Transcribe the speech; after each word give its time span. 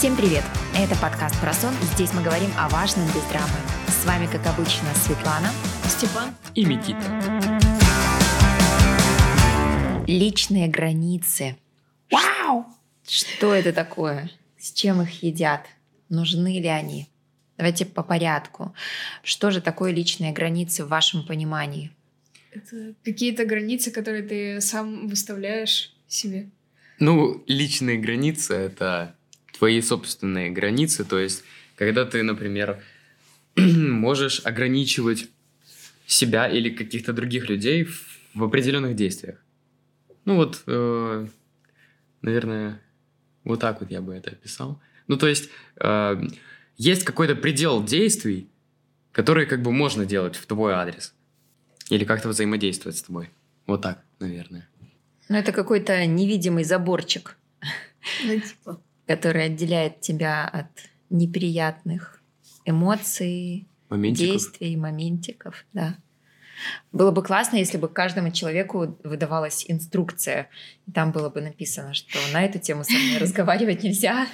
Всем 0.00 0.16
привет! 0.16 0.44
Это 0.74 0.96
подкаст 0.96 1.38
про 1.40 1.52
сон. 1.52 1.74
Здесь 1.94 2.14
мы 2.14 2.22
говорим 2.22 2.50
о 2.56 2.70
важном 2.70 3.06
без 3.08 3.22
драмы. 3.24 3.48
С 3.86 4.06
вами, 4.06 4.26
как 4.26 4.46
обычно, 4.46 4.88
Светлана, 4.94 5.50
Степан 5.84 6.34
и 6.54 6.64
Микита. 6.64 7.60
Личные 10.06 10.68
границы. 10.68 11.58
Вау! 12.10 12.64
Что 13.06 13.54
это 13.54 13.74
такое? 13.74 14.30
С 14.58 14.72
чем 14.72 15.02
их 15.02 15.22
едят? 15.22 15.66
Нужны 16.08 16.60
ли 16.60 16.68
они? 16.68 17.08
Давайте 17.58 17.84
по 17.84 18.02
порядку. 18.02 18.74
Что 19.22 19.50
же 19.50 19.60
такое 19.60 19.92
личные 19.92 20.32
границы 20.32 20.84
в 20.84 20.88
вашем 20.88 21.26
понимании? 21.26 21.92
Это 22.52 22.94
какие-то 23.04 23.44
границы, 23.44 23.90
которые 23.90 24.22
ты 24.22 24.60
сам 24.60 25.08
выставляешь 25.08 25.94
себе. 26.08 26.50
Ну, 26.98 27.42
личные 27.46 27.98
границы— 27.98 28.54
это 28.54 29.14
твои 29.56 29.80
собственные 29.80 30.50
границы. 30.50 31.04
То 31.04 31.18
есть, 31.18 31.44
когда 31.76 32.04
ты, 32.04 32.22
например, 32.22 32.82
можешь 33.56 34.40
ограничивать 34.44 35.28
себя 36.06 36.48
или 36.48 36.70
каких-то 36.70 37.12
других 37.12 37.48
людей 37.48 37.84
в, 38.34 38.42
определенных 38.44 38.96
действиях. 38.96 39.36
Ну 40.24 40.36
вот, 40.36 40.62
э, 40.66 41.26
наверное, 42.22 42.80
вот 43.44 43.60
так 43.60 43.80
вот 43.80 43.90
я 43.90 44.00
бы 44.00 44.14
это 44.14 44.30
описал. 44.30 44.80
Ну 45.08 45.16
то 45.16 45.26
есть, 45.26 45.50
э, 45.76 46.22
есть 46.76 47.04
какой-то 47.04 47.34
предел 47.34 47.84
действий, 47.84 48.48
которые 49.12 49.46
как 49.46 49.62
бы 49.62 49.72
можно 49.72 50.06
делать 50.06 50.36
в 50.36 50.46
твой 50.46 50.72
адрес. 50.72 51.14
Или 51.90 52.04
как-то 52.04 52.28
взаимодействовать 52.28 52.96
с 52.96 53.02
тобой. 53.02 53.30
Вот 53.66 53.82
так, 53.82 54.02
наверное. 54.18 54.68
Ну 55.28 55.36
это 55.36 55.52
какой-то 55.52 56.06
невидимый 56.06 56.64
заборчик. 56.64 57.36
Ну 58.24 58.40
типа 58.40 58.80
который 59.10 59.46
отделяет 59.46 60.00
тебя 60.00 60.46
от 60.46 60.68
неприятных 61.10 62.22
эмоций, 62.64 63.66
Моментиков. 63.88 64.30
действий, 64.30 64.76
моментиков, 64.76 65.66
да. 65.72 65.96
Было 66.92 67.10
бы 67.10 67.24
классно, 67.24 67.56
если 67.56 67.76
бы 67.76 67.88
каждому 67.88 68.30
человеку 68.30 68.96
выдавалась 69.02 69.64
инструкция. 69.66 70.48
И 70.86 70.92
там 70.92 71.10
было 71.10 71.28
бы 71.28 71.40
написано, 71.40 71.92
что 71.92 72.20
на 72.32 72.44
эту 72.44 72.60
тему 72.60 72.84
со 72.84 72.92
мной 72.92 73.18
разговаривать 73.18 73.82
нельзя, 73.82 74.28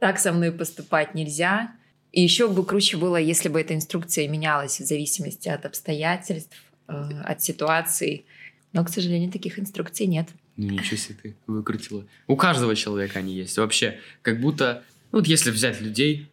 так 0.00 0.18
со 0.18 0.32
мной 0.32 0.50
поступать 0.50 1.14
нельзя. 1.14 1.72
И 2.10 2.20
еще 2.20 2.48
бы 2.48 2.64
круче 2.64 2.96
было, 2.96 3.18
если 3.18 3.48
бы 3.48 3.60
эта 3.60 3.72
инструкция 3.72 4.26
менялась 4.26 4.80
в 4.80 4.84
зависимости 4.84 5.48
от 5.48 5.64
обстоятельств, 5.64 6.56
от 6.86 7.42
ситуации. 7.42 8.24
Но, 8.72 8.84
к 8.84 8.88
сожалению, 8.88 9.30
таких 9.30 9.58
инструкций 9.58 10.06
нет. 10.06 10.28
Ну, 10.56 10.70
ничего 10.70 10.96
себе 10.96 11.16
ты 11.22 11.36
выкрутила. 11.46 12.04
У 12.26 12.36
каждого 12.36 12.74
человека 12.76 13.18
они 13.18 13.34
есть. 13.34 13.56
Вообще, 13.58 13.98
как 14.22 14.40
будто... 14.40 14.82
Ну, 15.12 15.18
вот 15.18 15.26
если 15.26 15.50
взять 15.50 15.80
людей, 15.80 16.30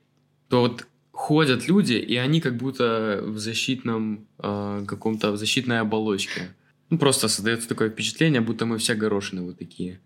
то 0.48 0.62
вот 0.62 0.88
ходят 1.12 1.68
люди, 1.68 1.94
и 1.94 2.16
они 2.16 2.40
как 2.40 2.56
будто 2.56 3.22
в 3.24 3.38
защитном 3.38 4.26
э, 4.40 4.86
каком-то, 4.88 5.32
в 5.32 5.38
защитной 5.38 5.82
оболочке. 5.82 6.54
Ну, 6.90 6.98
просто 6.98 7.28
создается 7.28 7.68
такое 7.68 7.90
впечатление, 7.90 8.42
будто 8.42 8.66
мы 8.66 8.78
все 8.78 8.96
горошины 8.96 9.42
вот 9.42 9.60
такие. 9.60 10.00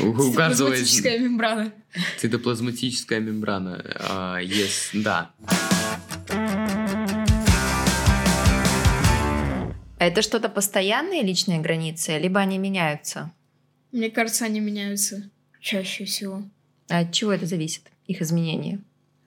У, 0.00 0.06
у 0.08 0.32
каждого 0.32 0.72
есть... 0.72 1.04
мембрана. 1.04 1.72
Цитоплазматическая 2.18 3.20
мембрана. 3.20 3.84
А, 4.00 4.38
есть, 4.38 4.90
да. 4.94 5.30
Это 9.98 10.22
что-то 10.22 10.48
постоянные 10.48 11.22
личные 11.22 11.60
границы, 11.60 12.18
либо 12.18 12.40
они 12.40 12.58
меняются? 12.58 13.32
Мне 13.92 14.10
кажется, 14.10 14.44
они 14.44 14.60
меняются 14.60 15.30
чаще 15.60 16.04
всего. 16.04 16.42
А 16.88 17.00
от 17.00 17.12
чего 17.12 17.32
это 17.32 17.46
зависит, 17.46 17.82
их 18.06 18.22
изменения? 18.22 18.80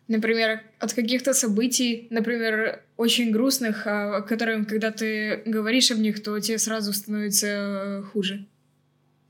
Например, 0.07 0.61
от 0.79 0.93
каких-то 0.93 1.33
событий, 1.33 2.07
например, 2.09 2.83
очень 2.97 3.31
грустных, 3.31 3.85
о 3.85 4.21
которых, 4.21 4.67
когда 4.67 4.91
ты 4.91 5.43
говоришь 5.45 5.91
об 5.91 5.99
них, 5.99 6.23
то 6.23 6.39
тебе 6.39 6.57
сразу 6.57 6.93
становится 6.93 7.47
э, 7.47 8.03
хуже. 8.03 8.47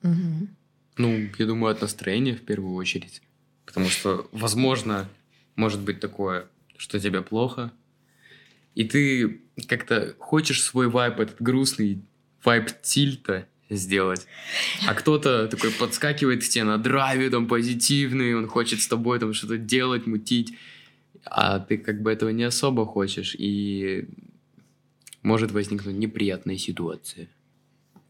Угу. 0.03 0.47
Ну, 0.97 1.29
я 1.37 1.45
думаю, 1.45 1.71
от 1.71 1.81
настроения 1.81 2.35
в 2.35 2.41
первую 2.41 2.75
очередь. 2.75 3.21
Потому 3.65 3.87
что, 3.87 4.29
возможно, 4.31 5.09
может 5.55 5.81
быть 5.81 5.99
такое, 5.99 6.47
что 6.77 6.99
тебе 6.99 7.21
плохо, 7.21 7.71
и 8.75 8.85
ты 8.85 9.41
как-то 9.67 10.15
хочешь 10.19 10.63
свой 10.63 10.87
вайп, 10.87 11.19
этот 11.19 11.41
грустный 11.41 12.01
вайп 12.43 12.69
тильта, 12.81 13.47
сделать. 13.69 14.25
А 14.87 14.93
кто-то 14.93 15.47
такой 15.47 15.71
подскакивает 15.71 16.43
к 16.43 16.47
тебе 16.47 16.63
на 16.63 16.77
драйве, 16.77 17.29
там, 17.29 17.47
позитивный, 17.47 18.35
он 18.35 18.47
хочет 18.47 18.81
с 18.81 18.87
тобой 18.87 19.19
там 19.19 19.33
что-то 19.33 19.57
делать, 19.57 20.07
мутить, 20.07 20.53
а 21.23 21.59
ты 21.59 21.77
как 21.77 22.01
бы 22.01 22.11
этого 22.11 22.29
не 22.29 22.43
особо 22.43 22.85
хочешь, 22.85 23.35
и 23.37 24.07
может 25.21 25.51
возникнуть 25.51 25.95
неприятная 25.95 26.57
ситуация. 26.57 27.27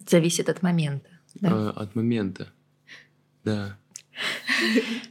Зависит 0.08 0.50
от 0.50 0.62
момента. 0.62 1.10
Да? 1.36 1.50
А, 1.52 1.70
от 1.72 1.96
момента, 1.96 2.52
да. 3.44 3.78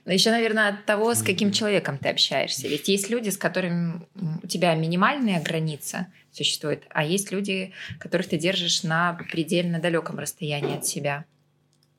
Но 0.05 0.13
еще, 0.13 0.31
наверное, 0.31 0.69
от 0.69 0.85
того, 0.85 1.15
с 1.15 1.23
каким 1.23 1.53
человеком 1.53 1.99
ты 1.99 2.09
общаешься. 2.09 2.69
Ведь 2.69 2.89
есть 2.89 3.11
люди, 3.11 3.31
с 3.31 3.37
которыми 3.37 4.07
у 4.43 4.47
тебя 4.47 4.75
минимальная 4.75 5.43
граница 5.43 6.07
существует, 6.33 6.85
а 6.91 7.05
есть 7.05 7.33
люди, 7.33 7.73
которых 7.99 8.29
ты 8.29 8.39
держишь 8.39 8.83
на 8.83 9.15
предельно 9.31 9.81
далеком 9.81 10.19
расстоянии 10.19 10.77
от 10.77 10.87
себя. 10.87 11.25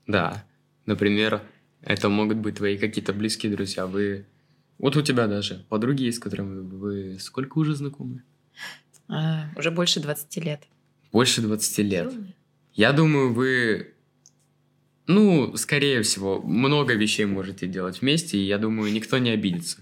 Да. 0.07 0.43
Например, 0.85 1.41
это 1.81 2.09
могут 2.09 2.37
быть 2.37 2.55
твои 2.55 2.77
какие-то 2.77 3.13
близкие 3.13 3.51
друзья. 3.51 3.85
Вы... 3.85 4.25
Вот 4.77 4.95
у 4.95 5.01
тебя 5.01 5.27
даже 5.27 5.65
подруги 5.69 6.03
есть, 6.03 6.17
с 6.17 6.21
которыми 6.21 6.61
вы 6.61 7.19
сколько 7.19 7.57
уже 7.59 7.75
знакомы? 7.75 8.23
А, 9.07 9.49
уже 9.55 9.71
больше 9.71 9.99
20 9.99 10.37
лет. 10.37 10.61
Больше 11.11 11.41
20 11.41 11.77
лет. 11.79 12.13
Я 12.73 12.93
думаю, 12.93 13.33
вы 13.33 13.93
ну, 15.09 15.57
скорее 15.57 16.03
всего, 16.03 16.39
много 16.39 16.93
вещей 16.93 17.25
можете 17.25 17.65
делать 17.65 18.01
вместе, 18.01 18.37
и 18.37 18.45
я 18.45 18.59
думаю, 18.59 18.93
никто 18.93 19.17
не 19.17 19.31
обидится. 19.31 19.79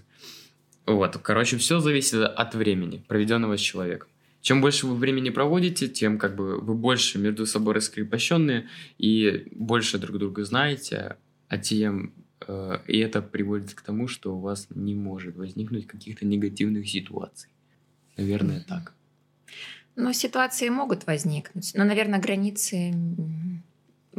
Вот, 0.86 1.18
короче, 1.18 1.58
все 1.58 1.80
зависит 1.80 2.22
от 2.22 2.54
времени, 2.54 3.04
проведенного 3.06 3.58
с 3.58 3.60
человеком. 3.60 4.08
Чем 4.40 4.62
больше 4.62 4.86
вы 4.86 4.96
времени 4.96 5.28
проводите, 5.28 5.86
тем 5.86 6.16
как 6.16 6.34
бы 6.34 6.58
вы 6.58 6.72
больше 6.72 7.18
между 7.18 7.44
собой 7.44 7.74
раскрепощенные 7.74 8.68
и 8.96 9.48
больше 9.50 9.98
друг 9.98 10.16
друга 10.16 10.46
знаете, 10.46 11.18
а 11.48 11.58
тем 11.58 12.14
э, 12.46 12.78
и 12.86 12.96
это 12.96 13.20
приводит 13.20 13.74
к 13.74 13.82
тому, 13.82 14.08
что 14.08 14.34
у 14.34 14.40
вас 14.40 14.66
не 14.70 14.94
может 14.94 15.36
возникнуть 15.36 15.86
каких-то 15.86 16.24
негативных 16.24 16.88
ситуаций. 16.88 17.50
Наверное, 18.16 18.64
так. 18.66 18.94
Ну, 19.94 20.10
ситуации 20.14 20.70
могут 20.70 21.06
возникнуть, 21.06 21.72
но, 21.74 21.84
наверное, 21.84 22.18
границы 22.18 22.94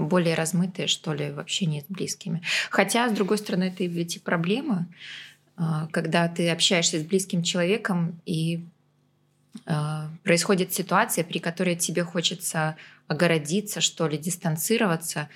более 0.08 0.36
размытые, 0.36 0.88
что 0.88 1.14
ли, 1.14 1.32
в 1.32 1.40
общении 1.40 1.82
с 1.82 1.86
близкими. 1.90 2.42
Хотя, 2.70 3.10
с 3.10 3.12
другой 3.12 3.38
стороны, 3.38 3.66
это 3.66 3.84
ведь 3.84 4.16
и 4.16 4.20
проблема, 4.20 4.88
а, 5.56 5.88
когда 5.92 6.28
ты 6.28 6.50
общаешься 6.50 7.00
с 7.00 7.04
близким 7.04 7.44
человеком, 7.44 8.20
и 8.26 8.64
а, 9.66 10.10
происходит 10.24 10.74
ситуация, 10.74 11.24
при 11.24 11.40
которой 11.40 11.76
тебе 11.76 12.04
хочется 12.04 12.78
огородиться, 13.08 13.82
что 13.82 14.08
ли, 14.08 14.18
дистанцироваться, 14.18 15.30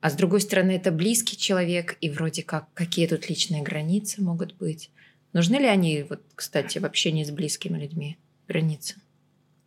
а 0.00 0.10
с 0.10 0.14
другой 0.14 0.40
стороны, 0.40 0.72
это 0.72 0.92
близкий 0.92 1.36
человек, 1.36 1.96
и 2.00 2.08
вроде 2.08 2.42
как 2.42 2.72
какие 2.72 3.06
тут 3.08 3.28
личные 3.28 3.62
границы 3.62 4.22
могут 4.22 4.54
быть. 4.54 4.90
Нужны 5.32 5.56
ли 5.56 5.66
они, 5.66 6.04
вот, 6.08 6.22
кстати, 6.34 6.78
в 6.78 6.84
общении 6.84 7.24
с 7.24 7.30
близкими 7.30 7.78
людьми 7.78 8.16
границы? 8.46 8.94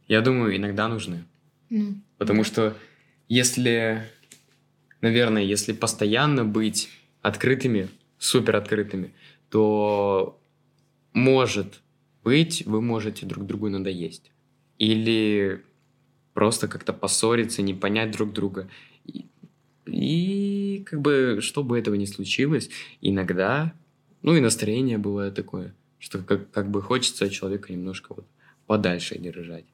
Я 0.07 0.21
думаю, 0.21 0.55
иногда 0.55 0.87
нужны. 0.87 1.25
Mm. 1.69 1.99
Потому 2.17 2.43
что 2.43 2.75
если 3.27 4.09
наверное, 5.01 5.43
если 5.43 5.73
постоянно 5.73 6.45
быть 6.45 6.89
открытыми, 7.21 7.89
супер 8.17 8.55
открытыми, 8.55 9.13
то 9.49 10.39
может 11.13 11.81
быть, 12.23 12.63
вы 12.65 12.81
можете 12.81 13.25
друг 13.25 13.45
другу 13.45 13.69
надоесть. 13.69 14.31
Или 14.77 15.63
просто 16.33 16.67
как-то 16.67 16.93
поссориться, 16.93 17.61
не 17.61 17.73
понять 17.73 18.11
друг 18.11 18.31
друга. 18.31 18.69
И, 19.05 19.25
и 19.85 20.83
как 20.85 21.01
бы, 21.01 21.39
чтобы 21.41 21.77
этого 21.77 21.95
не 21.95 22.07
случилось, 22.07 22.69
иногда, 23.01 23.73
ну 24.21 24.35
и 24.35 24.39
настроение 24.39 24.97
бывает 24.97 25.35
такое, 25.35 25.75
что 25.99 26.19
как, 26.19 26.49
как 26.51 26.69
бы 26.71 26.81
хочется 26.81 27.29
человека 27.29 27.71
немножко 27.73 28.13
вот 28.13 28.25
подальше 28.65 29.17
держать. 29.17 29.65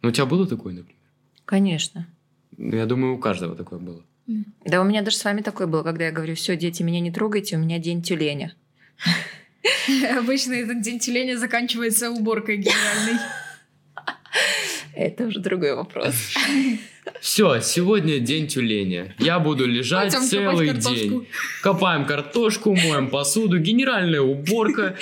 Ну, 0.00 0.08
у 0.08 0.12
тебя 0.12 0.26
было 0.26 0.46
такое, 0.46 0.74
например? 0.74 1.00
Конечно. 1.44 2.08
Я 2.56 2.86
думаю, 2.86 3.14
у 3.14 3.18
каждого 3.18 3.54
такое 3.54 3.78
было. 3.78 4.02
Да, 4.64 4.80
у 4.80 4.84
меня 4.84 5.02
даже 5.02 5.16
с 5.16 5.24
вами 5.24 5.42
такое 5.42 5.66
было, 5.66 5.82
когда 5.82 6.06
я 6.06 6.12
говорю, 6.12 6.34
все, 6.34 6.56
дети, 6.56 6.82
меня 6.82 7.00
не 7.00 7.10
трогайте, 7.10 7.56
у 7.56 7.58
меня 7.58 7.78
день 7.78 8.02
тюленя. 8.02 8.54
Обычно 10.18 10.54
этот 10.54 10.80
день 10.80 10.98
тюленя 10.98 11.36
заканчивается 11.36 12.10
уборкой 12.10 12.58
генеральной. 12.58 13.20
Это 14.94 15.24
уже 15.24 15.40
другой 15.40 15.74
вопрос. 15.74 16.14
Все, 17.20 17.60
сегодня 17.60 18.18
день 18.18 18.48
тюленя. 18.48 19.14
Я 19.18 19.38
буду 19.38 19.66
лежать 19.66 20.12
Пойдем 20.12 20.28
целый 20.28 20.72
день. 20.74 21.28
Копаем 21.62 22.04
картошку, 22.04 22.74
моем 22.74 23.08
посуду, 23.10 23.58
генеральная 23.58 24.20
уборка, 24.20 24.96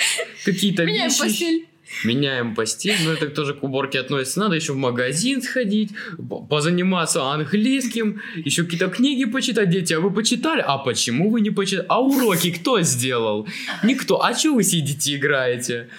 какие-то 0.45 0.85
Меняем 0.85 1.09
вещи. 1.09 1.19
постель. 1.19 1.67
Меняем 2.03 2.55
постель, 2.55 2.95
но 3.05 3.11
это 3.13 3.27
тоже 3.27 3.53
к 3.53 3.63
уборке 3.63 3.99
относится. 3.99 4.39
Надо 4.39 4.55
еще 4.55 4.73
в 4.73 4.77
магазин 4.77 5.41
сходить, 5.41 5.91
по- 6.29 6.41
позаниматься 6.41 7.23
английским, 7.23 8.21
еще 8.35 8.63
какие-то 8.63 8.87
книги 8.87 9.25
почитать. 9.25 9.69
Дети, 9.69 9.93
а 9.93 9.99
вы 9.99 10.11
почитали? 10.11 10.63
А 10.65 10.77
почему 10.77 11.29
вы 11.29 11.41
не 11.41 11.51
почитали? 11.51 11.85
А 11.89 12.01
уроки 12.01 12.51
кто 12.51 12.81
сделал? 12.81 13.47
Никто. 13.83 14.23
А 14.23 14.33
что 14.33 14.53
вы 14.55 14.63
сидите 14.63 15.15
играете? 15.15 15.89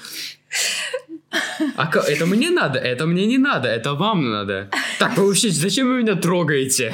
А 1.77 1.91
это 2.09 2.27
мне 2.27 2.50
надо, 2.50 2.79
это 2.79 3.06
мне 3.06 3.25
не 3.27 3.39
надо, 3.39 3.69
это 3.69 3.94
вам 3.94 4.31
надо. 4.31 4.69
Так, 4.99 5.17
вы 5.17 5.27
вообще, 5.27 5.49
зачем 5.50 5.89
вы 5.89 6.03
меня 6.03 6.15
трогаете? 6.15 6.93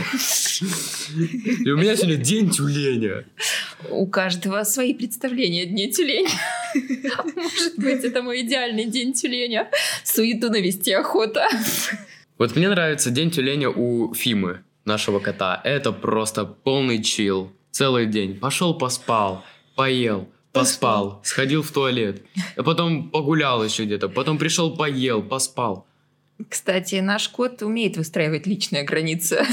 И 1.64 1.70
у 1.70 1.76
меня 1.76 1.96
сегодня 1.96 2.16
день 2.16 2.48
тюленя. 2.50 3.24
У 3.90 4.06
каждого 4.06 4.64
свои 4.64 4.92
представления 4.94 5.62
о 5.62 5.66
дне 5.66 5.90
тюленя. 5.90 6.30
Может 7.36 7.78
быть, 7.78 8.04
это 8.04 8.22
мой 8.22 8.42
идеальный 8.42 8.86
день 8.86 9.12
тюленя. 9.12 9.70
Суету 10.04 10.50
навести 10.50 10.92
охота. 10.92 11.48
Вот 12.38 12.56
мне 12.56 12.68
нравится 12.68 13.10
день 13.10 13.30
тюленя 13.30 13.68
у 13.70 14.14
Фимы, 14.14 14.62
нашего 14.84 15.20
кота. 15.20 15.60
Это 15.64 15.92
просто 15.92 16.44
полный 16.44 17.02
чил. 17.02 17.52
Целый 17.70 18.06
день. 18.06 18.38
Пошел, 18.38 18.74
поспал, 18.74 19.44
поел, 19.76 20.28
поспал, 20.52 21.20
сходил 21.24 21.62
в 21.62 21.70
туалет. 21.70 22.22
А 22.56 22.62
потом 22.62 23.10
погулял 23.10 23.64
еще 23.64 23.84
где-то. 23.84 24.08
Потом 24.08 24.38
пришел, 24.38 24.76
поел, 24.76 25.22
поспал. 25.22 25.86
Кстати, 26.48 26.96
наш 26.96 27.28
кот 27.28 27.62
умеет 27.62 27.96
выстраивать 27.96 28.46
личные 28.46 28.84
границы. 28.84 29.44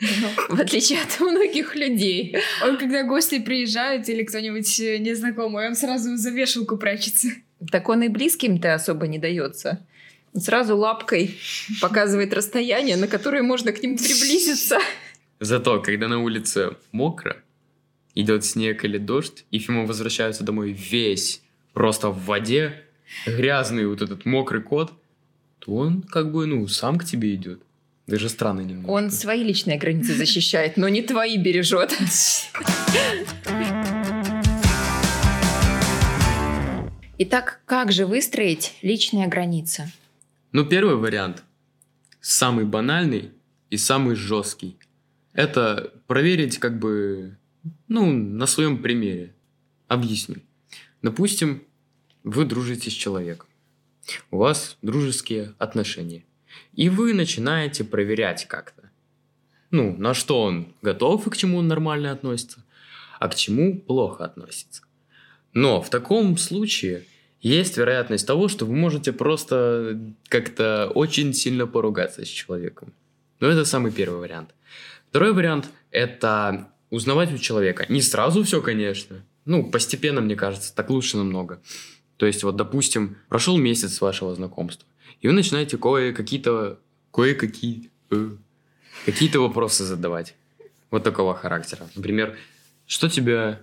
В 0.48 0.60
отличие 0.60 1.00
от 1.02 1.20
многих 1.20 1.74
людей. 1.74 2.36
Он, 2.62 2.78
когда 2.78 3.02
гости 3.02 3.40
приезжают 3.40 4.08
или 4.08 4.22
кто-нибудь 4.22 4.80
э, 4.80 4.98
незнакомый, 4.98 5.68
он 5.68 5.74
сразу 5.74 6.16
за 6.16 6.30
вешалку 6.30 6.76
прячется. 6.76 7.28
Так 7.70 7.88
он 7.88 8.02
и 8.02 8.08
близким-то 8.08 8.74
особо 8.74 9.08
не 9.08 9.18
дается. 9.18 9.84
Он 10.34 10.40
Сразу 10.40 10.76
лапкой 10.76 11.36
показывает 11.80 12.32
расстояние, 12.32 12.96
на 12.96 13.08
которое 13.08 13.42
можно 13.42 13.72
к 13.72 13.82
нему 13.82 13.96
приблизиться. 13.96 14.78
Зато, 15.40 15.80
когда 15.80 16.06
на 16.08 16.22
улице 16.22 16.76
мокро, 16.92 17.36
идет 18.14 18.44
снег 18.44 18.84
или 18.84 18.98
дождь, 18.98 19.44
и 19.50 19.58
Фима 19.58 19.86
возвращается 19.86 20.44
домой 20.44 20.72
весь 20.72 21.42
просто 21.72 22.10
в 22.10 22.24
воде, 22.24 22.84
грязный 23.26 23.86
вот 23.86 24.02
этот 24.02 24.24
мокрый 24.24 24.62
кот, 24.62 24.92
то 25.60 25.74
он 25.74 26.02
как 26.02 26.32
бы, 26.32 26.46
ну, 26.46 26.66
сам 26.68 26.98
к 26.98 27.04
тебе 27.04 27.34
идет. 27.34 27.62
Даже 28.08 28.30
странно 28.30 28.62
немного. 28.62 28.90
Он 28.90 29.10
свои 29.10 29.44
личные 29.44 29.76
границы 29.76 30.14
защищает, 30.14 30.78
но 30.78 30.88
не 30.88 31.02
твои 31.02 31.36
бережет. 31.36 31.94
Итак, 37.18 37.60
как 37.66 37.92
же 37.92 38.06
выстроить 38.06 38.76
личные 38.80 39.26
границы? 39.26 39.92
Ну, 40.52 40.64
первый 40.64 40.96
вариант, 40.96 41.42
самый 42.22 42.64
банальный 42.64 43.32
и 43.68 43.76
самый 43.76 44.16
жесткий, 44.16 44.78
это 45.34 45.92
проверить 46.06 46.56
как 46.58 46.78
бы, 46.78 47.36
ну, 47.88 48.10
на 48.10 48.46
своем 48.46 48.80
примере. 48.80 49.34
Объясню. 49.86 50.36
Допустим, 51.02 51.62
вы 52.24 52.46
дружите 52.46 52.88
с 52.88 52.94
человеком. 52.94 53.46
У 54.30 54.38
вас 54.38 54.78
дружеские 54.80 55.54
отношения. 55.58 56.24
И 56.74 56.88
вы 56.88 57.14
начинаете 57.14 57.84
проверять 57.84 58.46
как-то. 58.46 58.90
Ну, 59.70 59.96
на 59.98 60.14
что 60.14 60.42
он 60.42 60.68
готов 60.82 61.26
и 61.26 61.30
к 61.30 61.36
чему 61.36 61.58
он 61.58 61.68
нормально 61.68 62.12
относится, 62.12 62.64
а 63.18 63.28
к 63.28 63.34
чему 63.34 63.78
плохо 63.78 64.24
относится. 64.24 64.82
Но 65.52 65.82
в 65.82 65.90
таком 65.90 66.36
случае 66.38 67.04
есть 67.40 67.76
вероятность 67.76 68.26
того, 68.26 68.48
что 68.48 68.66
вы 68.66 68.74
можете 68.74 69.12
просто 69.12 69.98
как-то 70.28 70.90
очень 70.94 71.34
сильно 71.34 71.66
поругаться 71.66 72.24
с 72.24 72.28
человеком. 72.28 72.92
Но 73.40 73.48
это 73.48 73.64
самый 73.64 73.92
первый 73.92 74.20
вариант. 74.20 74.54
Второй 75.10 75.32
вариант– 75.32 75.68
это 75.90 76.68
узнавать 76.90 77.32
у 77.32 77.38
человека. 77.38 77.86
Не 77.88 78.02
сразу 78.02 78.42
все, 78.42 78.60
конечно. 78.60 79.24
Ну, 79.44 79.70
постепенно, 79.70 80.20
мне 80.20 80.36
кажется, 80.36 80.74
так 80.74 80.90
лучше 80.90 81.16
намного. 81.16 81.60
То 82.16 82.26
есть, 82.26 82.42
вот, 82.42 82.56
допустим, 82.56 83.16
прошел 83.28 83.56
месяц 83.56 84.00
вашего 84.00 84.34
знакомства, 84.34 84.86
и 85.20 85.28
вы 85.28 85.32
начинаете 85.32 85.76
кое-какие-то, 85.78 86.78
кое-какие, 87.12 87.90
э, 88.10 88.30
какие-то 89.04 89.40
вопросы 89.40 89.84
задавать. 89.84 90.34
Вот 90.90 91.04
такого 91.04 91.34
характера. 91.34 91.88
Например, 91.94 92.36
что 92.86 93.08
тебя 93.08 93.60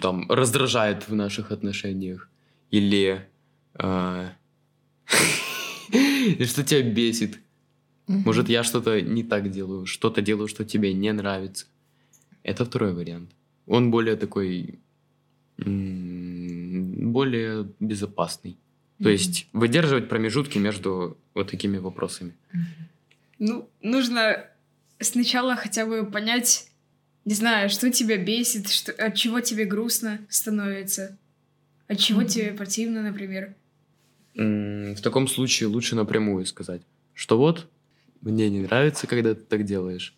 там 0.00 0.30
раздражает 0.30 1.08
в 1.08 1.14
наших 1.14 1.50
отношениях? 1.52 2.28
Или 2.70 3.26
э, 3.74 4.28
или 5.92 6.44
что 6.46 6.62
тебя 6.62 6.82
бесит? 6.82 7.38
Может, 8.06 8.48
я 8.48 8.64
что-то 8.64 9.00
не 9.00 9.22
так 9.22 9.50
делаю, 9.50 9.86
что-то 9.86 10.20
делаю, 10.20 10.48
что 10.48 10.64
тебе 10.64 10.92
не 10.92 11.12
нравится. 11.12 11.66
Это 12.42 12.64
второй 12.64 12.92
вариант. 12.92 13.30
Он 13.66 13.90
более 13.90 14.16
такой, 14.16 14.80
более 17.06 17.68
безопасный. 17.78 18.56
То 19.02 19.08
есть 19.08 19.46
выдерживать 19.52 20.08
промежутки 20.08 20.58
между 20.58 21.16
вот 21.34 21.50
такими 21.50 21.78
вопросами. 21.78 22.34
Ну, 23.38 23.68
нужно 23.82 24.44
сначала 24.98 25.56
хотя 25.56 25.86
бы 25.86 26.04
понять, 26.04 26.68
не 27.24 27.34
знаю, 27.34 27.70
что 27.70 27.90
тебя 27.90 28.18
бесит, 28.18 28.68
что, 28.68 28.92
от 28.92 29.14
чего 29.14 29.40
тебе 29.40 29.64
грустно 29.64 30.18
становится, 30.28 31.16
от 31.88 31.98
чего 31.98 32.20
Мгм. 32.20 32.28
тебе 32.28 32.52
противно, 32.52 33.02
например. 33.02 33.54
М, 34.34 34.94
В 34.94 35.00
таком 35.00 35.28
случае 35.28 35.68
лучше 35.68 35.96
напрямую 35.96 36.44
сказать, 36.44 36.82
что 37.14 37.38
вот 37.38 37.68
мне 38.20 38.50
не 38.50 38.60
нравится, 38.60 39.06
когда 39.06 39.34
ты 39.34 39.40
так 39.40 39.64
делаешь. 39.64 40.14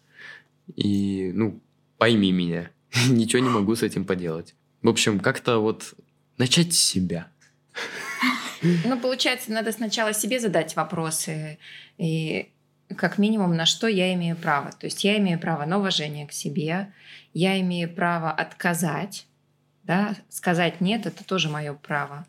И, 0.74 1.30
ну, 1.34 1.60
пойми 1.98 2.32
меня. 2.32 2.70
Ничего 3.08 3.40
не 3.42 3.48
могу 3.48 3.76
с 3.76 3.82
этим 3.84 4.04
поделать. 4.04 4.54
В 4.82 4.88
общем, 4.88 5.20
как-то 5.20 5.58
вот 5.58 5.94
начать 6.38 6.74
с 6.74 6.78
себя. 6.78 7.28
Ну, 8.62 8.98
получается, 8.98 9.52
надо 9.52 9.72
сначала 9.72 10.12
себе 10.12 10.38
задать 10.40 10.76
вопросы, 10.76 11.58
и 11.98 12.48
как 12.96 13.18
минимум, 13.18 13.56
на 13.56 13.66
что 13.66 13.86
я 13.86 14.12
имею 14.14 14.36
право. 14.36 14.70
То 14.72 14.86
есть 14.86 15.02
я 15.04 15.18
имею 15.18 15.38
право 15.38 15.64
на 15.64 15.78
уважение 15.78 16.26
к 16.26 16.32
себе, 16.32 16.92
я 17.34 17.60
имею 17.60 17.92
право 17.92 18.30
отказать, 18.30 19.26
да, 19.84 20.14
сказать 20.28 20.80
нет, 20.80 21.06
это 21.06 21.24
тоже 21.24 21.48
мое 21.48 21.74
право. 21.74 22.26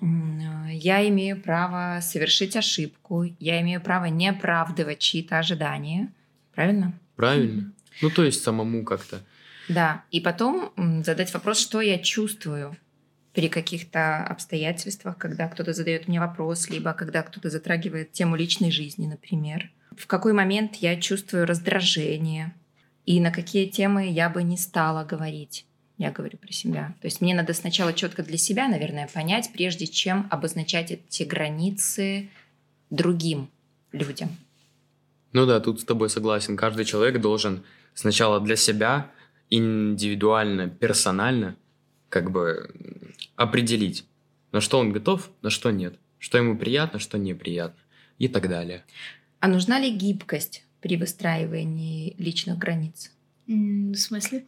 Я 0.00 1.08
имею 1.08 1.40
право 1.40 2.00
совершить 2.00 2.56
ошибку, 2.56 3.24
я 3.40 3.60
имею 3.60 3.80
право 3.80 4.04
не 4.04 4.28
оправдывать 4.28 5.00
чьи-то 5.00 5.38
ожидания, 5.38 6.12
правильно? 6.54 6.92
Правильно? 7.16 7.72
Ну, 8.00 8.10
то 8.10 8.22
есть 8.22 8.42
самому 8.42 8.84
как-то. 8.84 9.20
Да, 9.68 10.04
и 10.10 10.20
потом 10.20 10.72
задать 11.04 11.32
вопрос, 11.34 11.58
что 11.58 11.80
я 11.80 11.98
чувствую 11.98 12.76
при 13.32 13.48
каких-то 13.48 14.24
обстоятельствах, 14.24 15.16
когда 15.16 15.48
кто-то 15.48 15.72
задает 15.72 16.08
мне 16.08 16.20
вопрос, 16.20 16.68
либо 16.68 16.92
когда 16.92 17.22
кто-то 17.22 17.48
затрагивает 17.50 18.12
тему 18.12 18.36
личной 18.36 18.70
жизни, 18.70 19.06
например. 19.06 19.70
В 19.96 20.06
какой 20.06 20.32
момент 20.32 20.76
я 20.76 21.00
чувствую 21.00 21.46
раздражение 21.46 22.54
и 23.06 23.20
на 23.20 23.30
какие 23.30 23.66
темы 23.66 24.08
я 24.08 24.28
бы 24.28 24.42
не 24.42 24.56
стала 24.56 25.04
говорить. 25.04 25.66
Я 25.98 26.10
говорю 26.10 26.38
про 26.38 26.50
себя. 26.50 26.94
То 27.00 27.06
есть 27.06 27.20
мне 27.20 27.34
надо 27.34 27.52
сначала 27.52 27.92
четко 27.92 28.22
для 28.22 28.38
себя, 28.38 28.68
наверное, 28.68 29.08
понять, 29.12 29.50
прежде 29.52 29.86
чем 29.86 30.26
обозначать 30.30 30.90
эти 30.90 31.24
границы 31.24 32.30
другим 32.88 33.50
людям. 33.92 34.30
Ну 35.32 35.46
да, 35.46 35.60
тут 35.60 35.80
с 35.80 35.84
тобой 35.84 36.08
согласен. 36.08 36.56
Каждый 36.56 36.84
человек 36.84 37.20
должен 37.20 37.62
сначала 37.94 38.40
для 38.40 38.56
себя 38.56 39.10
индивидуально, 39.50 40.68
персонально 40.68 41.56
как 42.08 42.30
бы 42.30 42.70
определить, 43.40 44.04
на 44.52 44.60
что 44.60 44.78
он 44.78 44.92
готов, 44.92 45.30
на 45.40 45.48
что 45.48 45.70
нет, 45.70 45.98
что 46.18 46.36
ему 46.36 46.58
приятно, 46.58 46.98
что 46.98 47.16
неприятно 47.16 47.80
и 48.18 48.28
так 48.28 48.50
далее. 48.50 48.84
А 49.40 49.48
нужна 49.48 49.80
ли 49.80 49.90
гибкость 49.90 50.62
при 50.82 50.98
выстраивании 50.98 52.14
личных 52.18 52.58
границ? 52.58 53.10
В 53.46 53.94
смысле? 53.94 54.44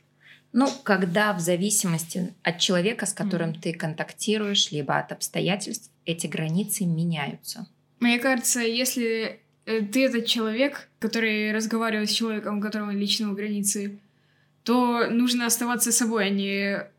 Ну, 0.52 0.68
когда 0.82 1.32
в 1.32 1.40
зависимости 1.40 2.34
от 2.42 2.58
человека, 2.58 3.06
с 3.06 3.14
которым 3.14 3.54
ты 3.54 3.72
контактируешь, 3.72 4.70
либо 4.70 4.98
от 4.98 5.10
обстоятельств, 5.10 5.90
эти 6.04 6.26
границы 6.26 6.84
меняются. 6.84 7.66
Мне 7.98 8.18
кажется, 8.18 8.60
если 8.60 9.40
э, 9.64 9.80
ты 9.80 10.04
этот 10.04 10.26
человек, 10.26 10.90
который 10.98 11.52
разговаривает 11.52 12.10
с 12.10 12.12
человеком, 12.12 12.58
у 12.58 12.60
которого 12.60 12.90
личные 12.90 13.32
границы, 13.32 13.98
то 14.64 15.06
нужно 15.08 15.46
оставаться 15.46 15.92
собой, 15.92 16.26
а 16.26 16.28
не 16.28 16.92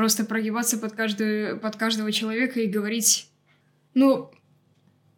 просто 0.00 0.24
прогибаться 0.24 0.78
под, 0.78 0.94
каждую, 0.94 1.60
под 1.60 1.76
каждого 1.76 2.10
человека 2.10 2.58
и 2.58 2.66
говорить, 2.66 3.28
ну, 3.92 4.30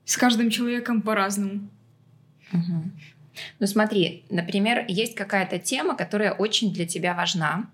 с 0.05 0.17
каждым 0.17 0.51
человеком 0.51 1.03
по-разному. 1.03 1.71
Угу. 2.53 2.83
Ну 3.61 3.67
смотри, 3.69 4.25
например, 4.29 4.85
есть 4.89 5.15
какая-то 5.15 5.61
тема, 5.61 5.97
которая 5.97 6.33
очень 6.33 6.75
для 6.75 6.85
тебя 6.85 7.15
важна, 7.15 7.71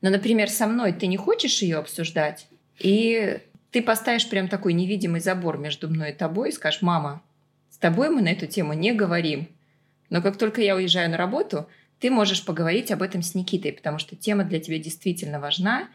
но, 0.00 0.08
например, 0.08 0.48
со 0.48 0.66
мной 0.66 0.94
ты 0.94 1.08
не 1.08 1.18
хочешь 1.18 1.60
ее 1.60 1.76
обсуждать, 1.76 2.48
и 2.78 3.38
ты 3.70 3.82
поставишь 3.82 4.26
прям 4.26 4.48
такой 4.48 4.72
невидимый 4.72 5.20
забор 5.20 5.58
между 5.58 5.90
мной 5.90 6.12
и 6.12 6.14
тобой 6.14 6.48
и 6.48 6.52
скажешь, 6.52 6.80
мама, 6.80 7.22
с 7.68 7.76
тобой 7.76 8.08
мы 8.08 8.22
на 8.22 8.28
эту 8.28 8.46
тему 8.46 8.72
не 8.72 8.94
говорим. 8.94 9.50
Но 10.08 10.22
как 10.22 10.38
только 10.38 10.62
я 10.62 10.74
уезжаю 10.74 11.10
на 11.10 11.18
работу, 11.18 11.68
ты 12.00 12.10
можешь 12.10 12.46
поговорить 12.46 12.90
об 12.92 13.02
этом 13.02 13.20
с 13.20 13.34
Никитой, 13.34 13.74
потому 13.74 13.98
что 13.98 14.16
тема 14.16 14.44
для 14.44 14.58
тебя 14.58 14.78
действительно 14.78 15.38
важна, 15.38 15.90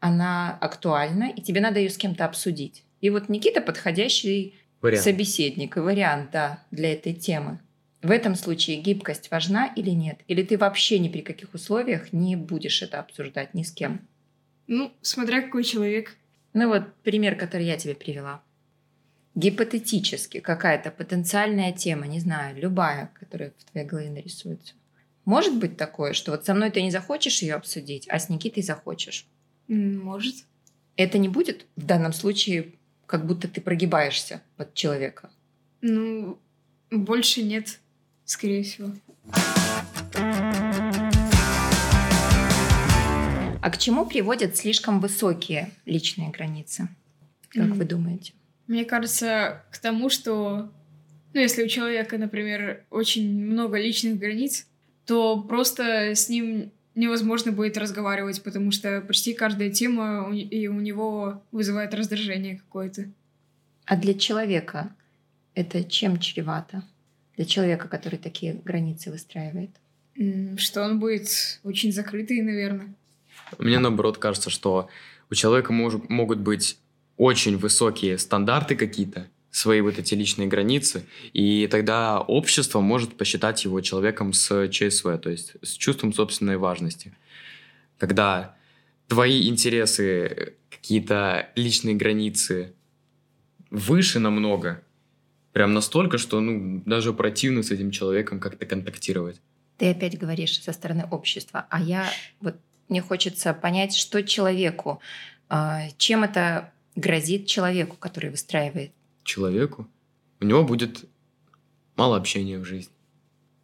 она 0.00 0.56
актуальна, 0.60 1.30
и 1.30 1.40
тебе 1.40 1.60
надо 1.60 1.78
ее 1.78 1.90
с 1.90 1.96
кем-то 1.96 2.24
обсудить. 2.24 2.82
И 3.00 3.10
вот 3.10 3.28
Никита 3.28 3.60
подходящий 3.60 4.54
вариант. 4.80 5.04
собеседник 5.04 5.76
и 5.76 5.80
вариант, 5.80 6.30
да, 6.32 6.64
для 6.70 6.92
этой 6.92 7.12
темы. 7.12 7.60
В 8.02 8.10
этом 8.10 8.34
случае 8.34 8.80
гибкость 8.80 9.30
важна 9.30 9.66
или 9.66 9.90
нет? 9.90 10.20
Или 10.26 10.42
ты 10.42 10.56
вообще 10.56 10.98
ни 10.98 11.08
при 11.08 11.20
каких 11.20 11.52
условиях 11.52 12.12
не 12.12 12.34
будешь 12.34 12.82
это 12.82 12.98
обсуждать 12.98 13.52
ни 13.52 13.62
с 13.62 13.72
кем? 13.72 14.08
Ну, 14.66 14.92
смотря 15.02 15.42
какой 15.42 15.64
человек. 15.64 16.16
Ну 16.54 16.68
вот 16.68 16.94
пример, 17.02 17.36
который 17.36 17.66
я 17.66 17.76
тебе 17.76 17.94
привела. 17.94 18.42
Гипотетически 19.34 20.40
какая-то 20.40 20.90
потенциальная 20.90 21.72
тема, 21.72 22.06
не 22.06 22.20
знаю, 22.20 22.56
любая, 22.56 23.12
которая 23.18 23.52
в 23.58 23.70
твоей 23.70 23.86
голове 23.86 24.10
нарисуется. 24.10 24.74
Может 25.24 25.58
быть 25.58 25.76
такое, 25.76 26.14
что 26.14 26.32
вот 26.32 26.44
со 26.44 26.54
мной 26.54 26.70
ты 26.70 26.82
не 26.82 26.90
захочешь 26.90 27.42
ее 27.42 27.54
обсудить, 27.54 28.08
а 28.08 28.18
с 28.18 28.28
Никитой 28.28 28.62
захочешь? 28.62 29.26
Может. 29.70 30.46
Это 30.96 31.16
не 31.18 31.28
будет 31.28 31.64
в 31.76 31.86
данном 31.86 32.12
случае, 32.12 32.72
как 33.06 33.24
будто 33.24 33.46
ты 33.46 33.60
прогибаешься 33.60 34.42
под 34.56 34.74
человека? 34.74 35.30
Ну, 35.80 36.40
больше 36.90 37.42
нет, 37.44 37.78
скорее 38.24 38.64
всего. 38.64 38.90
А 43.62 43.70
к 43.70 43.78
чему 43.78 44.06
приводят 44.06 44.56
слишком 44.56 45.00
высокие 45.00 45.70
личные 45.84 46.30
границы? 46.30 46.88
Как 47.50 47.66
mm. 47.66 47.74
вы 47.74 47.84
думаете? 47.84 48.32
Мне 48.66 48.84
кажется, 48.84 49.64
к 49.70 49.78
тому, 49.78 50.10
что, 50.10 50.72
ну, 51.32 51.40
если 51.40 51.62
у 51.62 51.68
человека, 51.68 52.18
например, 52.18 52.84
очень 52.90 53.46
много 53.46 53.78
личных 53.78 54.18
границ, 54.18 54.66
то 55.06 55.40
просто 55.40 56.16
с 56.16 56.28
ним 56.28 56.72
невозможно 56.94 57.52
будет 57.52 57.78
разговаривать, 57.78 58.42
потому 58.42 58.70
что 58.70 59.00
почти 59.00 59.34
каждая 59.34 59.70
тема 59.70 60.34
и 60.34 60.68
у 60.68 60.80
него 60.80 61.42
вызывает 61.52 61.94
раздражение 61.94 62.58
какое-то. 62.58 63.10
А 63.84 63.96
для 63.96 64.14
человека 64.14 64.94
это 65.54 65.84
чем 65.84 66.18
чревато? 66.18 66.82
Для 67.36 67.44
человека, 67.44 67.88
который 67.88 68.18
такие 68.18 68.54
границы 68.54 69.10
выстраивает? 69.10 69.70
Что 70.56 70.82
он 70.82 70.98
будет 71.00 71.60
очень 71.64 71.92
закрытый, 71.92 72.42
наверное. 72.42 72.94
Мне 73.58 73.78
наоборот 73.78 74.18
кажется, 74.18 74.50
что 74.50 74.88
у 75.30 75.34
человека 75.34 75.72
мож, 75.72 75.94
могут 76.08 76.38
быть 76.40 76.78
очень 77.16 77.56
высокие 77.56 78.18
стандарты 78.18 78.76
какие-то, 78.76 79.28
свои 79.50 79.80
вот 79.80 79.98
эти 79.98 80.14
личные 80.14 80.48
границы, 80.48 81.04
и 81.32 81.66
тогда 81.70 82.20
общество 82.20 82.80
может 82.80 83.16
посчитать 83.16 83.64
его 83.64 83.80
человеком 83.80 84.32
с 84.32 84.68
ЧСВ, 84.68 85.18
то 85.18 85.30
есть 85.30 85.54
с 85.62 85.72
чувством 85.72 86.12
собственной 86.12 86.56
важности. 86.56 87.12
Когда 87.98 88.56
твои 89.08 89.48
интересы, 89.48 90.54
какие-то 90.70 91.50
личные 91.56 91.96
границы 91.96 92.74
выше 93.70 94.20
намного, 94.20 94.82
прям 95.52 95.74
настолько, 95.74 96.18
что 96.18 96.40
ну, 96.40 96.82
даже 96.86 97.12
противно 97.12 97.62
с 97.62 97.70
этим 97.70 97.90
человеком 97.90 98.38
как-то 98.38 98.66
контактировать. 98.66 99.40
Ты 99.78 99.90
опять 99.90 100.18
говоришь 100.18 100.60
со 100.62 100.72
стороны 100.72 101.06
общества, 101.10 101.66
а 101.70 101.80
я 101.80 102.08
вот 102.40 102.56
мне 102.88 103.02
хочется 103.02 103.52
понять, 103.54 103.96
что 103.96 104.22
человеку, 104.22 105.00
а, 105.48 105.82
чем 105.96 106.22
это 106.22 106.72
грозит 106.96 107.46
человеку, 107.46 107.96
который 107.96 108.30
выстраивает 108.30 108.92
человеку, 109.22 109.88
у 110.40 110.44
него 110.44 110.64
будет 110.64 111.04
мало 111.96 112.16
общения 112.16 112.58
в 112.58 112.64
жизни, 112.64 112.94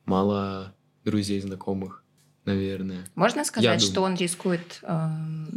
мало 0.05 0.75
друзей, 1.05 1.41
знакомых, 1.41 2.05
наверное. 2.45 3.07
Можно 3.15 3.45
сказать, 3.45 3.83
что 3.83 4.03
он 4.03 4.15
рискует 4.15 4.81
э, 4.83 5.09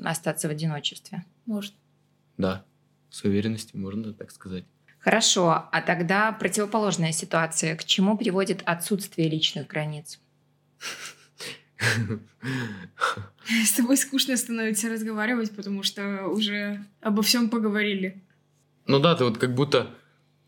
остаться 0.04 0.48
в 0.48 0.52
одиночестве? 0.52 1.26
Может. 1.46 1.74
Да, 2.38 2.66
с 3.10 3.24
уверенностью 3.24 3.80
можно 3.80 4.14
так 4.14 4.32
сказать. 4.32 4.66
Хорошо, 5.00 5.70
а 5.72 5.82
тогда 5.82 6.32
противоположная 6.32 7.12
ситуация. 7.14 7.76
К 7.76 7.84
чему 7.86 8.18
приводит 8.18 8.62
отсутствие 8.66 9.30
личных 9.30 9.68
границ? 9.68 10.20
С 13.66 13.72
тобой 13.74 13.98
скучно 13.98 14.36
становится 14.38 14.90
разговаривать, 14.90 15.56
потому 15.56 15.84
что 15.84 16.28
уже 16.28 16.86
обо 17.02 17.24
всем 17.24 17.50
поговорили. 17.50 18.22
Ну 18.90 18.98
да, 18.98 19.14
ты 19.14 19.24
вот 19.24 19.38
как 19.38 19.54
будто 19.54 19.92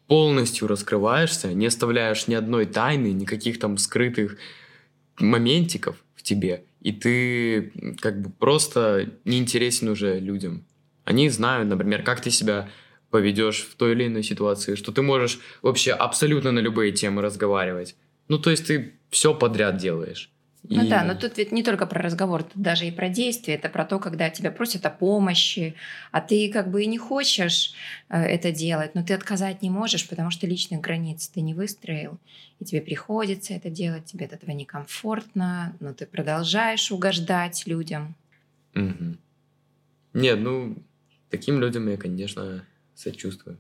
полностью 0.07 0.67
раскрываешься, 0.67 1.53
не 1.53 1.67
оставляешь 1.67 2.27
ни 2.27 2.33
одной 2.33 2.65
тайны, 2.65 3.11
никаких 3.13 3.59
там 3.59 3.77
скрытых 3.77 4.35
моментиков 5.19 5.95
в 6.15 6.23
тебе, 6.23 6.63
и 6.81 6.91
ты 6.91 7.71
как 8.01 8.19
бы 8.19 8.31
просто 8.31 9.11
не 9.25 9.37
интересен 9.37 9.89
уже 9.89 10.19
людям. 10.19 10.65
Они 11.03 11.29
знают, 11.29 11.69
например, 11.69 12.01
как 12.01 12.19
ты 12.19 12.31
себя 12.31 12.67
поведешь 13.11 13.61
в 13.61 13.75
той 13.75 13.91
или 13.91 14.07
иной 14.07 14.23
ситуации, 14.23 14.73
что 14.73 14.91
ты 14.91 15.03
можешь 15.03 15.39
вообще 15.61 15.91
абсолютно 15.91 16.51
на 16.51 16.59
любые 16.61 16.93
темы 16.93 17.21
разговаривать. 17.21 17.95
Ну, 18.27 18.39
то 18.39 18.49
есть 18.49 18.65
ты 18.65 18.95
все 19.11 19.35
подряд 19.35 19.77
делаешь. 19.77 20.31
Ну 20.63 20.85
и... 20.85 20.89
да, 20.89 21.03
но 21.03 21.15
тут 21.15 21.37
ведь 21.37 21.51
не 21.51 21.63
только 21.63 21.87
про 21.87 22.01
разговор, 22.01 22.43
тут 22.43 22.61
даже 22.61 22.87
и 22.87 22.91
про 22.91 23.09
действие. 23.09 23.57
Это 23.57 23.67
про 23.69 23.83
то, 23.83 23.99
когда 23.99 24.29
тебя 24.29 24.51
просят 24.51 24.85
о 24.85 24.91
помощи, 24.91 25.75
а 26.11 26.21
ты 26.21 26.51
как 26.51 26.69
бы 26.69 26.83
и 26.83 26.87
не 26.87 26.97
хочешь 26.97 27.73
э, 28.09 28.21
это 28.21 28.51
делать, 28.51 28.93
но 28.93 29.03
ты 29.03 29.13
отказать 29.13 29.61
не 29.61 29.69
можешь, 29.69 30.07
потому 30.07 30.29
что 30.29 30.45
личных 30.45 30.81
границ 30.81 31.27
ты 31.27 31.41
не 31.41 31.53
выстроил, 31.53 32.19
и 32.59 32.65
тебе 32.65 32.81
приходится 32.81 33.53
это 33.53 33.69
делать, 33.69 34.05
тебе 34.05 34.25
от 34.25 34.33
этого 34.33 34.51
некомфортно, 34.51 35.75
но 35.79 35.93
ты 35.93 36.05
продолжаешь 36.05 36.91
угождать 36.91 37.63
людям. 37.65 38.15
Угу. 38.75 39.17
Нет, 40.13 40.39
ну, 40.39 40.77
таким 41.29 41.59
людям 41.59 41.89
я, 41.89 41.97
конечно, 41.97 42.63
сочувствую. 42.93 43.57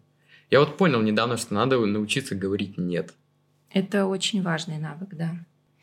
Я 0.51 0.59
вот 0.59 0.77
понял 0.77 1.01
недавно, 1.01 1.37
что 1.37 1.53
надо 1.53 1.79
научиться 1.79 2.35
говорить 2.35 2.77
«нет». 2.77 3.13
Это 3.73 4.05
очень 4.05 4.41
важный 4.41 4.77
навык, 4.77 5.15
да. 5.15 5.35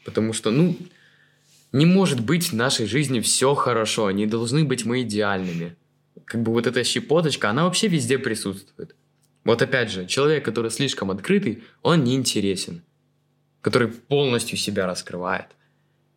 Потому 0.04 0.34
что, 0.34 0.50
ну, 0.50 0.76
не 1.72 1.86
может 1.86 2.24
быть 2.24 2.50
в 2.50 2.54
нашей 2.54 2.86
жизни 2.86 3.20
все 3.20 3.54
хорошо, 3.54 4.10
не 4.10 4.26
должны 4.26 4.64
быть 4.64 4.84
мы 4.84 5.02
идеальными. 5.02 5.76
Как 6.24 6.42
бы 6.42 6.52
вот 6.52 6.66
эта 6.66 6.84
щепоточка, 6.84 7.50
она 7.50 7.64
вообще 7.64 7.88
везде 7.88 8.18
присутствует. 8.18 8.94
Вот 9.44 9.62
опять 9.62 9.90
же, 9.90 10.06
человек, 10.06 10.44
который 10.44 10.70
слишком 10.70 11.10
открытый, 11.10 11.62
он 11.82 12.04
неинтересен. 12.04 12.82
Который 13.60 13.88
полностью 13.88 14.58
себя 14.58 14.86
раскрывает. 14.86 15.46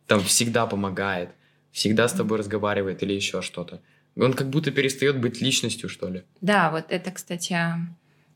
Там 0.06 0.20
всегда 0.20 0.66
помогает, 0.66 1.30
всегда 1.70 2.08
с 2.08 2.12
тобой 2.12 2.38
разговаривает 2.38 3.02
или 3.02 3.14
еще 3.14 3.42
что-то. 3.42 3.80
Он 4.16 4.34
как 4.34 4.50
будто 4.50 4.70
перестает 4.70 5.18
быть 5.18 5.40
личностью, 5.40 5.88
что 5.88 6.08
ли. 6.08 6.24
Да, 6.40 6.70
вот 6.70 6.86
это, 6.88 7.10
кстати, 7.10 7.56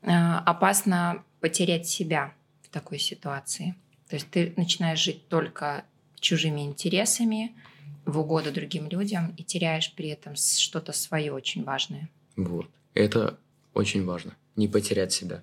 а, 0.03 0.39
опасно 0.47 1.23
потерять 1.41 1.87
себя 1.87 2.33
в 2.63 2.69
такой 2.71 2.99
ситуации. 2.99 3.75
То 4.09 4.17
есть 4.17 4.31
ты 4.31 4.55
начинаешь 4.57 5.01
жить 5.01 5.29
только 5.29 5.85
чужими 6.21 6.61
интересами, 6.61 7.55
в 8.05 8.19
угоду 8.19 8.53
другим 8.53 8.89
людям 8.89 9.35
и 9.37 9.43
теряешь 9.43 9.93
при 9.95 10.09
этом 10.11 10.37
что-то 10.37 10.93
свое 10.93 11.33
очень 11.33 11.65
важное. 11.65 12.09
Вот. 12.37 12.67
Это 12.95 13.39
очень 13.75 14.05
важно. 14.05 14.33
Не 14.55 14.69
потерять 14.69 15.13
себя. 15.13 15.43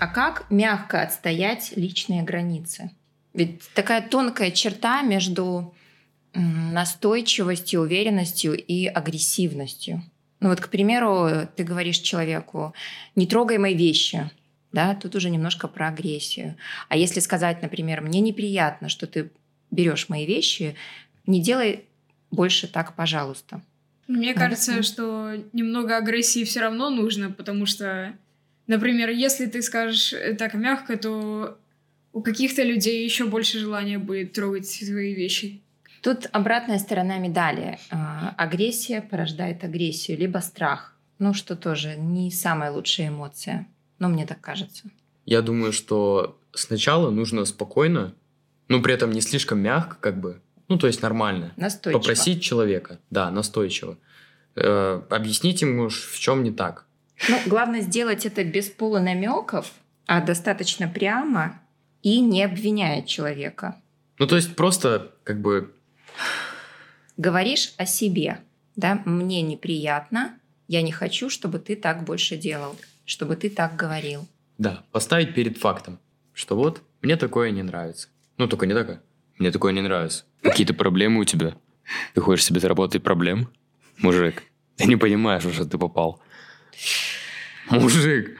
А 0.00 0.06
как 0.08 0.50
мягко 0.50 1.02
отстоять 1.02 1.72
личные 1.76 2.22
границы? 2.22 2.90
Ведь 3.32 3.62
такая 3.74 4.06
тонкая 4.06 4.50
черта 4.50 5.02
между 5.02 5.74
настойчивостью, 6.34 7.82
уверенностью 7.82 8.56
и 8.56 8.86
агрессивностью. 8.86 10.02
Ну 10.40 10.48
вот, 10.48 10.60
к 10.60 10.68
примеру, 10.68 11.48
ты 11.56 11.64
говоришь 11.64 11.98
человеку, 11.98 12.74
не 13.14 13.26
трогай 13.26 13.58
мои 13.58 13.74
вещи, 13.74 14.30
да, 14.74 14.94
тут 14.94 15.14
уже 15.14 15.30
немножко 15.30 15.68
про 15.68 15.88
агрессию. 15.88 16.56
А 16.88 16.96
если 16.96 17.20
сказать, 17.20 17.62
например, 17.62 18.00
мне 18.00 18.20
неприятно, 18.20 18.88
что 18.88 19.06
ты 19.06 19.30
берешь 19.70 20.08
мои 20.08 20.26
вещи, 20.26 20.74
не 21.26 21.40
делай 21.40 21.84
больше 22.30 22.66
так, 22.66 22.94
пожалуйста. 22.94 23.62
Мне 24.08 24.34
кажется, 24.34 24.82
что 24.82 25.32
немного 25.52 25.96
агрессии 25.96 26.44
все 26.44 26.60
равно 26.60 26.90
нужно, 26.90 27.30
потому 27.30 27.66
что, 27.66 28.12
например, 28.66 29.10
если 29.10 29.46
ты 29.46 29.62
скажешь 29.62 30.12
так 30.38 30.54
мягко, 30.54 30.96
то 30.96 31.56
у 32.12 32.20
каких-то 32.20 32.62
людей 32.62 33.04
еще 33.04 33.26
больше 33.26 33.60
желания 33.60 33.98
будет 33.98 34.32
трогать 34.32 34.66
свои 34.66 35.14
вещи. 35.14 35.60
Тут 36.02 36.26
обратная 36.32 36.78
сторона 36.78 37.18
медали. 37.18 37.78
А, 37.90 38.34
агрессия 38.36 39.00
порождает 39.00 39.64
агрессию, 39.64 40.18
либо 40.18 40.38
страх 40.38 40.98
Ну, 41.18 41.32
что 41.32 41.56
тоже 41.56 41.94
не 41.96 42.30
самая 42.30 42.70
лучшая 42.72 43.08
эмоция. 43.08 43.66
Но 43.98 44.08
мне 44.08 44.26
так 44.26 44.40
кажется. 44.40 44.84
Я 45.26 45.42
думаю, 45.42 45.72
что 45.72 46.38
сначала 46.52 47.10
нужно 47.10 47.44
спокойно, 47.44 48.14
но 48.68 48.82
при 48.82 48.94
этом 48.94 49.10
не 49.10 49.20
слишком 49.20 49.60
мягко, 49.60 49.96
как 50.00 50.20
бы, 50.20 50.40
ну, 50.68 50.78
то 50.78 50.86
есть 50.86 51.02
нормально. 51.02 51.52
Настойчиво. 51.56 52.00
Попросить 52.00 52.42
человека, 52.42 52.98
да, 53.10 53.30
настойчиво. 53.30 53.98
Э, 54.56 55.02
объяснить 55.10 55.62
ему, 55.62 55.88
в 55.88 56.18
чем 56.18 56.42
не 56.42 56.50
так. 56.50 56.86
Ну, 57.28 57.38
главное 57.46 57.80
сделать 57.80 58.26
это 58.26 58.44
без 58.44 58.68
полунамеков, 58.68 59.70
а 60.06 60.20
достаточно 60.20 60.88
прямо 60.88 61.60
и 62.02 62.20
не 62.20 62.42
обвиняя 62.42 63.02
человека. 63.02 63.80
Ну, 64.18 64.26
то 64.26 64.36
есть 64.36 64.56
просто 64.56 65.12
как 65.24 65.40
бы... 65.40 65.74
Говоришь 67.16 67.74
о 67.76 67.86
себе, 67.86 68.40
да, 68.76 69.00
мне 69.04 69.42
неприятно, 69.42 70.38
я 70.66 70.82
не 70.82 70.92
хочу, 70.92 71.30
чтобы 71.30 71.58
ты 71.58 71.76
так 71.76 72.04
больше 72.04 72.36
делал, 72.36 72.76
чтобы 73.04 73.36
ты 73.36 73.50
так 73.50 73.76
говорил. 73.76 74.26
Да, 74.58 74.84
поставить 74.92 75.34
перед 75.34 75.58
фактом, 75.58 75.98
что 76.32 76.56
вот, 76.56 76.82
мне 77.02 77.16
такое 77.16 77.50
не 77.50 77.62
нравится. 77.62 78.08
Ну, 78.38 78.46
только 78.46 78.66
не 78.66 78.74
такое. 78.74 79.02
Мне 79.38 79.50
такое 79.50 79.72
не 79.72 79.80
нравится. 79.80 80.24
Какие-то 80.42 80.74
проблемы 80.74 81.20
у 81.20 81.24
тебя? 81.24 81.54
Ты 82.14 82.20
хочешь 82.20 82.44
себе 82.44 82.60
заработать 82.60 83.02
проблем? 83.02 83.50
Мужик, 83.98 84.42
ты 84.76 84.86
не 84.86 84.96
понимаешь, 84.96 85.42
что 85.42 85.64
ты 85.64 85.78
попал. 85.78 86.20
Мужик. 87.70 88.38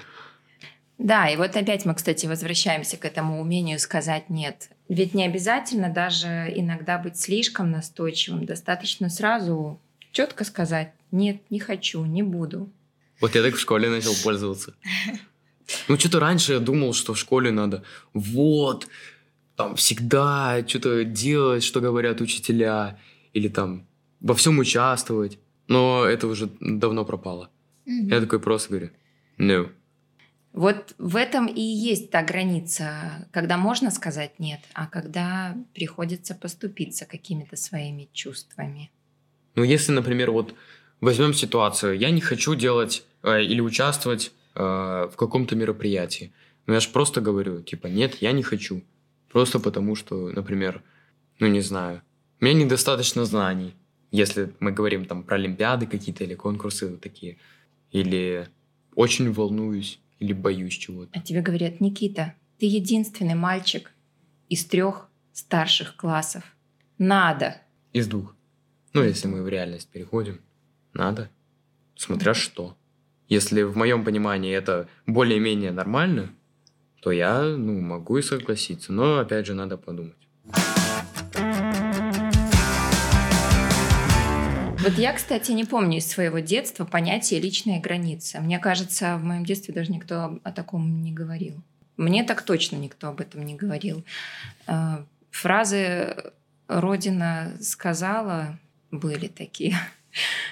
Да, 0.99 1.29
и 1.29 1.37
вот 1.37 1.57
опять 1.57 1.85
мы, 1.85 1.95
кстати, 1.95 2.27
возвращаемся 2.27 2.97
к 2.97 3.05
этому 3.05 3.41
умению 3.41 3.79
сказать 3.79 4.31
«нет». 4.31 4.71
Ведь 4.89 5.15
не 5.15 5.25
обязательно 5.25 5.89
даже 5.89 6.53
иногда 6.55 6.99
быть 6.99 7.19
слишком 7.19 7.71
настойчивым. 7.71 8.47
Достаточно 8.47 9.09
сразу 9.09 9.81
четко 10.13 10.45
сказать 10.45 10.93
«нет, 11.11 11.39
не 11.51 11.59
хочу, 11.59 12.05
не 12.05 12.23
буду». 12.23 12.71
Вот 13.21 13.35
я 13.35 13.43
так 13.43 13.55
в 13.55 13.61
школе 13.61 13.89
начал 13.89 14.15
пользоваться. 14.23 14.75
Ну, 15.89 15.99
что-то 15.99 16.21
раньше 16.21 16.53
я 16.55 16.61
думал, 16.61 16.93
что 16.93 17.15
в 17.15 17.19
школе 17.19 17.51
надо 17.51 17.83
вот, 18.13 18.87
там, 19.57 19.77
всегда 19.77 20.63
что-то 20.67 21.05
делать, 21.05 21.65
что 21.65 21.81
говорят 21.81 22.21
учителя, 22.21 22.99
или 23.33 23.49
там 23.49 23.87
во 24.21 24.35
всем 24.35 24.59
участвовать. 24.59 25.39
Но 25.69 26.05
это 26.05 26.27
уже 26.27 26.51
давно 26.61 27.05
пропало. 27.05 27.51
Mm-hmm. 27.87 28.15
Я 28.15 28.21
такой 28.21 28.41
просто 28.41 28.71
говорю 28.71 28.91
«no». 29.39 29.71
Вот 30.53 30.95
в 30.99 31.17
этом 31.17 31.47
и 31.47 31.61
есть 31.61 32.11
та 32.11 32.23
граница, 32.23 33.27
когда 33.33 33.57
можно 33.57 33.91
сказать 33.91 34.39
нет, 34.39 34.61
а 34.73 34.87
когда 34.87 35.57
приходится 35.75 36.35
поступиться 36.37 37.07
какими-то 37.07 37.57
своими 37.57 38.09
чувствами. 38.13 38.93
Ну, 39.57 39.65
если, 39.65 39.91
например, 39.91 40.31
вот 40.31 40.55
возьмем 41.01 41.35
ситуацию, 41.35 41.99
я 41.99 42.11
не 42.11 42.21
хочу 42.21 42.55
делать 42.55 43.05
э, 43.23 43.43
или 43.43 43.61
участвовать 43.61 44.33
э, 44.55 44.61
в 44.61 45.17
каком-то 45.17 45.57
мероприятии. 45.57 46.33
Но 46.67 46.75
я 46.75 46.81
же 46.81 46.89
просто 46.89 47.21
говорю, 47.21 47.63
типа, 47.63 47.89
нет, 47.89 48.17
я 48.23 48.33
не 48.33 48.43
хочу. 48.43 48.83
Просто 49.31 49.59
потому 49.59 49.97
что, 49.97 50.29
например, 50.31 50.83
ну 51.41 51.47
не 51.47 51.61
знаю, 51.61 52.03
у 52.41 52.45
меня 52.45 52.65
недостаточно 52.65 53.25
знаний, 53.25 53.75
если 54.11 54.53
мы 54.61 54.73
говорим 54.73 55.05
там 55.05 55.23
про 55.23 55.37
олимпиады 55.37 55.87
какие-то 55.87 56.25
или 56.25 56.35
конкурсы 56.35 56.89
вот 56.89 57.01
такие. 57.01 57.37
Или 57.91 58.49
очень 58.95 59.33
волнуюсь 59.33 59.99
или 60.21 60.33
боюсь 60.33 60.75
чего-то. 60.75 61.11
А 61.13 61.21
тебе 61.21 61.43
говорят, 61.43 61.81
Никита, 61.81 62.35
ты 62.59 62.67
единственный 62.67 63.35
мальчик 63.35 63.93
из 64.49 64.65
трех 64.65 65.09
старших 65.33 65.97
классов. 65.97 66.45
Надо. 66.99 67.61
Из 67.93 68.07
двух. 68.07 68.37
Ну, 68.93 69.03
если 69.03 69.27
мы 69.27 69.43
в 69.43 69.49
реальность 69.49 69.89
переходим, 69.89 70.41
надо. 70.95 71.31
Смотря 71.97 72.35
что. 72.35 72.77
Если 73.29 73.63
в 73.63 73.77
моем 73.77 74.05
понимании 74.05 74.55
это 74.55 74.89
более-менее 75.07 75.73
нормально, 75.73 76.31
то 77.01 77.11
я 77.13 77.43
ну, 77.43 77.81
могу 77.81 78.19
и 78.19 78.23
согласиться. 78.23 78.93
Но 78.93 79.19
опять 79.19 79.47
же 79.47 79.55
надо 79.55 79.77
подумать. 79.77 80.17
Вот 84.85 84.99
я, 84.99 85.15
кстати, 85.15 85.53
не 85.53 85.65
помню 85.65 85.97
из 85.97 86.07
своего 86.07 86.41
детства 86.41 86.85
понятие 86.85 87.41
личная 87.41 87.81
граница. 87.81 88.41
Мне 88.41 88.59
кажется, 88.59 89.17
в 89.17 89.25
моем 89.25 89.45
детстве 89.45 89.73
даже 89.73 89.91
никто 89.91 90.39
о 90.43 90.53
таком 90.53 91.03
не 91.03 91.11
говорил. 91.11 91.55
Мне 91.97 92.23
так 92.23 92.43
точно 92.43 92.77
никто 92.77 93.09
об 93.09 93.21
этом 93.23 93.47
не 93.47 93.55
говорил. 93.55 94.05
А, 94.67 95.07
фразы 95.31 96.33
«Родина 96.69 97.57
сказала» 97.63 98.59
были 98.91 99.29
такие. 99.29 99.75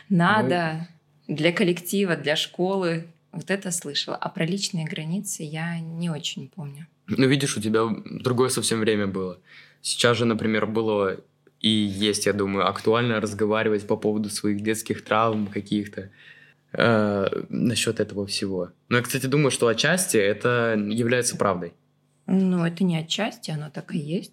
«Надо», 0.09 0.89
для 1.29 1.53
коллектива, 1.53 2.17
для 2.17 2.37
школы. 2.37 3.07
Вот 3.33 3.51
это 3.51 3.71
слышала. 3.71 4.17
А 4.17 4.29
про 4.29 4.45
личные 4.45 4.85
границы 4.85 5.43
я 5.43 5.81
не 5.81 6.11
очень 6.11 6.49
помню. 6.49 6.87
Ну, 7.07 7.27
видишь, 7.27 7.57
у 7.57 7.61
тебя 7.61 7.89
другое 8.05 8.49
совсем 8.51 8.81
время 8.81 9.07
было. 9.07 9.39
Сейчас 9.81 10.19
же, 10.19 10.25
например, 10.25 10.67
было 10.67 11.17
и 11.61 11.69
есть, 11.69 12.27
я 12.27 12.33
думаю, 12.33 12.69
актуально 12.69 13.21
разговаривать 13.21 13.87
по 13.87 13.97
поводу 13.97 14.29
своих 14.29 14.63
детских 14.63 15.05
травм 15.05 15.47
каких-то 15.47 16.11
э, 16.73 17.45
насчет 17.49 18.01
этого 18.01 18.27
всего. 18.27 18.71
Но 18.89 18.97
я, 18.97 19.03
кстати, 19.03 19.27
думаю, 19.27 19.51
что 19.51 19.69
отчасти 19.69 20.17
это 20.17 20.77
является 20.77 21.37
правдой. 21.37 21.73
Ну, 22.27 22.65
это 22.65 22.85
не 22.85 22.99
отчасти, 22.99 23.51
оно 23.51 23.71
так 23.71 23.95
и 23.95 23.99
есть. 23.99 24.33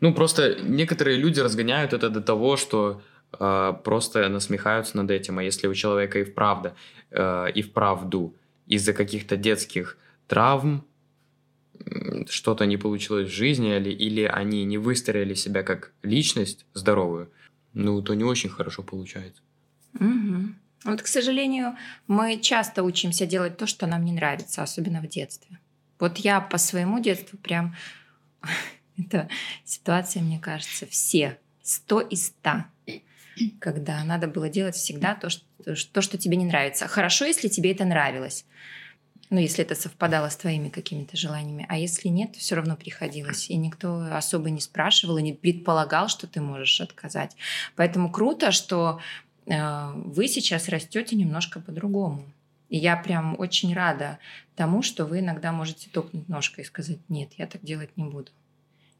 Ну, 0.00 0.14
просто 0.14 0.56
некоторые 0.62 1.16
люди 1.18 1.40
разгоняют 1.40 1.92
это 1.92 2.08
до 2.10 2.20
того, 2.20 2.56
что 2.56 3.02
просто 3.38 4.28
насмехаются 4.28 4.96
над 4.96 5.10
этим. 5.10 5.38
А 5.38 5.42
если 5.42 5.66
у 5.66 5.74
человека 5.74 6.18
и 6.18 6.24
вправду, 6.24 6.72
э, 7.10 7.50
и 7.54 7.62
вправду 7.62 8.34
из-за 8.66 8.92
каких-то 8.92 9.36
детских 9.36 9.98
травм 10.26 10.84
что-то 12.28 12.66
не 12.66 12.76
получилось 12.76 13.28
в 13.28 13.32
жизни, 13.32 13.76
или, 13.76 13.90
или 13.90 14.22
они 14.22 14.64
не 14.64 14.78
выстроили 14.78 15.34
себя 15.34 15.62
как 15.62 15.92
личность 16.02 16.66
здоровую, 16.72 17.30
ну, 17.72 18.00
то 18.02 18.14
не 18.14 18.24
очень 18.24 18.48
хорошо 18.48 18.82
получается. 18.82 19.42
Угу. 19.94 20.54
Вот, 20.84 21.02
к 21.02 21.06
сожалению, 21.06 21.76
мы 22.06 22.38
часто 22.40 22.82
учимся 22.82 23.26
делать 23.26 23.56
то, 23.56 23.66
что 23.66 23.86
нам 23.86 24.04
не 24.04 24.12
нравится, 24.12 24.62
особенно 24.62 25.00
в 25.00 25.08
детстве. 25.08 25.58
Вот 25.98 26.18
я 26.18 26.40
по 26.40 26.58
своему 26.58 27.00
детству 27.00 27.38
прям... 27.38 27.74
Это 28.96 29.28
ситуация, 29.64 30.22
мне 30.22 30.38
кажется, 30.38 30.86
все. 30.86 31.38
Сто 31.62 32.00
из 32.00 32.26
ста. 32.26 32.70
Когда 33.58 34.02
надо 34.04 34.28
было 34.28 34.48
делать 34.48 34.76
всегда 34.76 35.14
то, 35.14 35.28
что, 35.30 35.44
то, 35.92 36.00
что 36.00 36.18
тебе 36.18 36.36
не 36.36 36.44
нравится. 36.44 36.86
Хорошо, 36.86 37.24
если 37.24 37.48
тебе 37.48 37.72
это 37.72 37.84
нравилось. 37.84 38.44
Ну, 39.30 39.40
если 39.40 39.64
это 39.64 39.74
совпадало 39.74 40.28
с 40.28 40.36
твоими 40.36 40.68
какими-то 40.68 41.16
желаниями. 41.16 41.66
А 41.68 41.78
если 41.78 42.08
нет, 42.08 42.36
все 42.36 42.54
равно 42.54 42.76
приходилось. 42.76 43.50
И 43.50 43.56
никто 43.56 44.06
особо 44.12 44.50
не 44.50 44.60
спрашивал 44.60 45.16
и 45.16 45.22
не 45.22 45.32
предполагал, 45.32 46.08
что 46.08 46.26
ты 46.26 46.40
можешь 46.40 46.80
отказать. 46.80 47.34
Поэтому 47.74 48.10
круто, 48.12 48.52
что 48.52 49.00
э, 49.46 49.92
вы 49.94 50.28
сейчас 50.28 50.68
растете 50.68 51.16
немножко 51.16 51.60
по-другому. 51.60 52.24
И 52.68 52.76
я 52.76 52.96
прям 52.96 53.34
очень 53.38 53.74
рада 53.74 54.18
тому, 54.56 54.82
что 54.82 55.06
вы 55.06 55.20
иногда 55.20 55.52
можете 55.52 55.90
топнуть 55.90 56.28
ножкой 56.28 56.64
и 56.64 56.66
сказать, 56.66 56.98
нет, 57.08 57.32
я 57.36 57.46
так 57.46 57.62
делать 57.62 57.96
не 57.96 58.04
буду. 58.04 58.30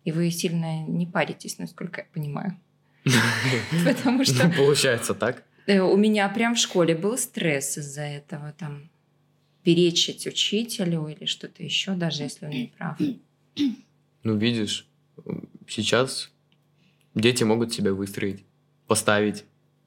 И 0.05 0.13
вы 0.13 0.31
сильно 0.31 0.83
не 0.83 1.07
паритесь, 1.07 1.59
насколько 1.59 2.03
я 2.03 2.07
понимаю. 2.13 2.59
Потому 3.85 4.25
что... 4.25 4.49
Получается 4.51 5.15
так. 5.15 5.45
Э, 5.67 5.81
у 5.81 5.97
меня 5.97 6.29
прям 6.29 6.55
в 6.55 6.59
школе 6.59 6.95
был 6.95 7.19
стресс 7.19 7.79
из-за 7.79 8.03
этого. 8.03 8.55
Там 8.59 8.91
перечить 9.63 10.27
учителю 10.27 11.09
или 11.09 11.25
что-то 11.27 11.63
еще, 11.63 11.93
даже 11.93 12.23
если 12.23 12.47
он 12.47 12.53
не 12.53 12.73
прав. 12.77 12.99
Ну, 14.23 14.37
видишь, 14.37 14.87
сейчас 15.69 16.31
дети 17.15 17.45
могут 17.45 17.73
себя 17.73 17.93
выстроить, 17.93 18.45
поставить. 18.87 19.45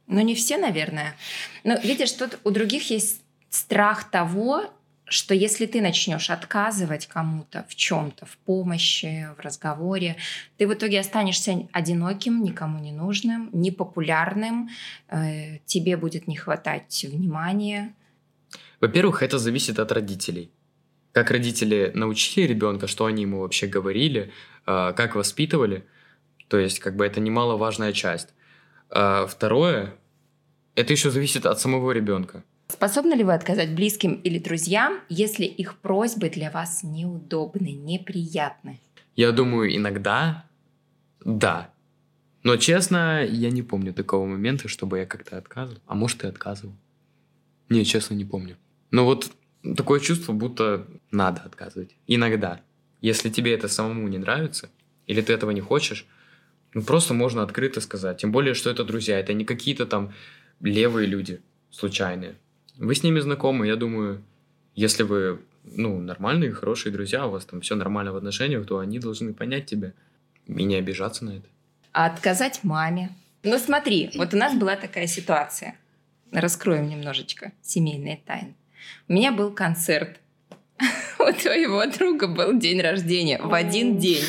Ну, 0.07 0.21
не 0.21 0.35
все, 0.35 0.57
наверное. 0.57 1.15
Но 1.63 1.75
видишь, 1.79 2.11
тут 2.11 2.39
у 2.43 2.51
других 2.51 2.89
есть 2.89 3.21
страх 3.49 4.09
того, 4.09 4.63
что 5.09 5.33
если 5.33 5.65
ты 5.65 5.81
начнешь 5.81 6.29
отказывать 6.29 7.07
кому-то 7.07 7.65
в 7.69 7.75
чем-то, 7.75 8.25
в 8.25 8.37
помощи, 8.37 9.29
в 9.37 9.39
разговоре, 9.39 10.17
ты 10.57 10.67
в 10.67 10.73
итоге 10.73 10.99
останешься 10.99 11.67
одиноким, 11.71 12.43
никому 12.43 12.79
не 12.79 12.91
нужным, 12.91 13.49
непопулярным, 13.53 14.69
э, 15.09 15.59
тебе 15.65 15.97
будет 15.97 16.27
не 16.27 16.35
хватать 16.35 17.05
внимания, 17.09 17.93
во-первых, 18.79 19.23
это 19.23 19.39
зависит 19.39 19.79
от 19.79 19.91
родителей. 19.91 20.51
Как 21.11 21.31
родители 21.31 21.91
научили 21.95 22.45
ребенка, 22.45 22.87
что 22.87 23.05
они 23.05 23.23
ему 23.23 23.39
вообще 23.39 23.65
говорили, 23.65 24.31
а, 24.65 24.93
как 24.93 25.15
воспитывали. 25.15 25.87
То 26.47 26.59
есть, 26.59 26.79
как 26.79 26.95
бы 26.95 27.05
это 27.05 27.19
немаловажная 27.19 27.91
часть. 27.91 28.29
А 28.89 29.25
второе, 29.25 29.95
это 30.75 30.93
еще 30.93 31.09
зависит 31.09 31.45
от 31.45 31.59
самого 31.59 31.91
ребенка. 31.91 32.43
Способны 32.67 33.13
ли 33.13 33.23
вы 33.23 33.33
отказать 33.33 33.73
близким 33.73 34.15
или 34.15 34.39
друзьям, 34.39 34.99
если 35.09 35.45
их 35.45 35.77
просьбы 35.77 36.29
для 36.29 36.51
вас 36.51 36.83
неудобны, 36.83 37.71
неприятны? 37.71 38.79
Я 39.15 39.31
думаю, 39.31 39.75
иногда 39.75 40.45
да. 41.23 41.73
Но 42.43 42.57
честно, 42.57 43.25
я 43.25 43.51
не 43.51 43.63
помню 43.63 43.93
такого 43.93 44.25
момента, 44.25 44.67
чтобы 44.67 44.99
я 44.99 45.05
как-то 45.05 45.37
отказывал. 45.37 45.81
А 45.85 45.95
может, 45.95 46.23
и 46.23 46.27
отказывал. 46.27 46.75
Не, 47.69 47.83
честно, 47.83 48.13
не 48.15 48.25
помню. 48.25 48.57
Но 48.91 49.05
вот 49.05 49.31
такое 49.75 49.99
чувство, 49.99 50.33
будто 50.33 50.87
надо 51.11 51.41
отказывать. 51.41 51.95
Иногда. 52.07 52.61
Если 53.01 53.29
тебе 53.29 53.53
это 53.53 53.67
самому 53.67 54.07
не 54.07 54.17
нравится, 54.17 54.69
или 55.05 55.21
ты 55.21 55.33
этого 55.33 55.51
не 55.51 55.61
хочешь, 55.61 56.05
ну 56.73 56.81
просто 56.81 57.13
можно 57.13 57.43
открыто 57.43 57.81
сказать. 57.81 58.17
Тем 58.17 58.31
более, 58.31 58.53
что 58.53 58.69
это 58.69 58.83
друзья, 58.83 59.19
это 59.19 59.33
не 59.33 59.45
какие-то 59.45 59.85
там 59.85 60.13
левые 60.61 61.07
люди 61.07 61.41
случайные. 61.69 62.35
Вы 62.77 62.95
с 62.95 63.03
ними 63.03 63.19
знакомы, 63.19 63.67
я 63.67 63.75
думаю, 63.75 64.23
если 64.75 65.03
вы 65.03 65.39
ну, 65.75 65.99
нормальные, 65.99 66.51
хорошие 66.51 66.91
друзья, 66.91 67.27
у 67.27 67.31
вас 67.31 67.45
там 67.45 67.61
все 67.61 67.75
нормально 67.75 68.13
в 68.13 68.15
отношениях, 68.15 68.65
то 68.65 68.79
они 68.79 68.99
должны 68.99 69.33
понять 69.33 69.65
тебя 69.65 69.93
и 70.45 70.63
не 70.63 70.75
обижаться 70.75 71.25
на 71.25 71.31
это. 71.31 71.47
А 71.91 72.05
отказать 72.05 72.59
маме? 72.63 73.09
Ну 73.43 73.57
смотри, 73.57 74.11
вот 74.15 74.33
у 74.33 74.37
нас 74.37 74.55
была 74.55 74.75
такая 74.75 75.07
ситуация. 75.07 75.75
Раскроем 76.31 76.89
немножечко 76.89 77.53
семейные 77.61 78.17
тайны. 78.25 78.55
У 79.07 79.13
меня 79.13 79.31
был 79.31 79.51
концерт. 79.51 80.19
У 81.19 81.31
твоего 81.33 81.85
друга 81.85 82.27
был 82.27 82.57
день 82.57 82.81
рождения 82.81 83.39
в 83.41 83.53
один 83.53 83.97
день. 83.97 84.23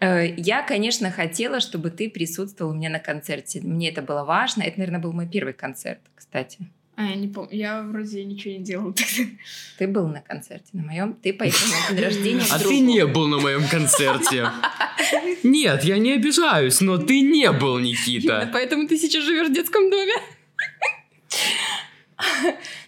Э, 0.00 0.32
я, 0.36 0.62
конечно, 0.62 1.10
хотела, 1.10 1.60
чтобы 1.60 1.90
ты 1.90 2.08
присутствовал 2.08 2.72
у 2.72 2.74
меня 2.74 2.88
на 2.88 3.00
концерте. 3.00 3.60
Мне 3.60 3.90
это 3.90 4.00
было 4.00 4.24
важно. 4.24 4.62
Это, 4.62 4.78
наверное, 4.78 5.00
был 5.00 5.12
мой 5.12 5.28
первый 5.28 5.52
концерт, 5.52 6.00
кстати. 6.14 6.58
А, 7.00 7.04
я 7.04 7.14
не 7.14 7.28
помню. 7.28 7.50
Я 7.52 7.82
вроде 7.82 8.24
ничего 8.24 8.54
не 8.54 8.64
делала 8.64 8.92
тогда. 8.92 9.30
Ты 9.78 9.86
был 9.86 10.08
на 10.08 10.20
концерте 10.20 10.70
на 10.72 10.82
моем. 10.82 11.14
Ты 11.14 11.32
поехал 11.32 11.68
на 11.68 11.94
день 11.94 12.04
рождения 12.04 12.42
А 12.50 12.58
ты 12.58 12.80
не 12.80 13.06
был 13.06 13.28
на 13.28 13.38
моем 13.38 13.64
концерте. 13.68 14.50
Нет, 15.44 15.84
я 15.84 15.98
не 15.98 16.14
обижаюсь, 16.14 16.80
но 16.80 16.98
ты 16.98 17.20
не 17.20 17.52
был, 17.52 17.78
Никита. 17.78 18.50
Поэтому 18.52 18.88
ты 18.88 18.98
сейчас 18.98 19.22
живешь 19.22 19.48
в 19.48 19.52
детском 19.52 19.90
доме. 19.90 20.12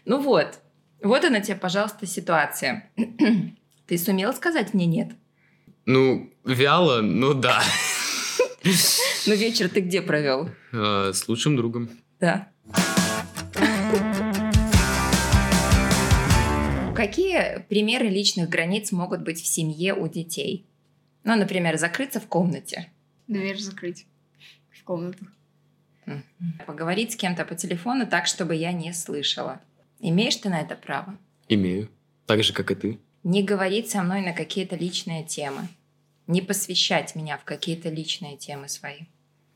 Ну 0.05 0.19
вот. 0.19 0.59
Вот 1.05 1.25
она 1.25 1.39
тебе, 1.39 1.55
пожалуйста, 1.55 2.05
ситуация. 2.05 2.91
Ты 3.87 3.97
сумел 3.97 4.33
сказать 4.33 4.75
мне 4.75 4.87
нет? 4.87 5.13
Ну, 5.87 6.33
вяло, 6.45 7.01
ну 7.01 7.35
да. 7.35 7.63
Ну 9.27 9.35
вечер 9.35 9.69
ты 9.69 9.81
где 9.81 10.03
провел? 10.03 10.51
А, 10.73 11.13
с 11.13 11.29
лучшим 11.29 11.57
другом. 11.57 11.91
Да. 12.19 12.49
Какие 17.01 17.65
примеры 17.71 18.11
личных 18.11 18.51
границ 18.51 18.93
могут 18.93 19.23
быть 19.23 19.41
в 19.41 19.47
семье 19.47 19.95
у 19.95 20.07
детей? 20.07 20.67
Ну, 21.25 21.35
например, 21.35 21.79
закрыться 21.79 22.21
в 22.21 22.27
комнате. 22.27 22.91
Дверь 23.27 23.59
закрыть 23.59 24.05
в 24.69 24.85
комнату. 24.85 25.25
Поговорить 26.67 27.13
с 27.13 27.17
кем-то 27.17 27.47
по 27.47 27.55
телефону 27.55 28.07
так, 28.07 28.27
чтобы 28.27 28.55
я 28.55 28.73
не 28.73 28.93
слышала. 28.93 29.63
Имеешь 29.99 30.37
ты 30.37 30.51
на 30.51 30.61
это 30.61 30.77
право? 30.77 31.17
Имею. 31.49 31.89
Так 32.27 32.45
же, 32.45 32.53
как 32.53 32.71
и 32.71 32.75
ты. 32.75 32.99
Не 33.23 33.43
говорить 33.43 33.89
со 33.89 34.03
мной 34.03 34.21
на 34.21 34.35
какие-то 34.35 34.77
личные 34.77 35.25
темы. 35.25 35.69
Не 36.27 36.43
посвящать 36.43 37.15
меня 37.15 37.39
в 37.39 37.45
какие-то 37.45 37.89
личные 37.89 38.37
темы 38.37 38.69
свои. 38.69 39.05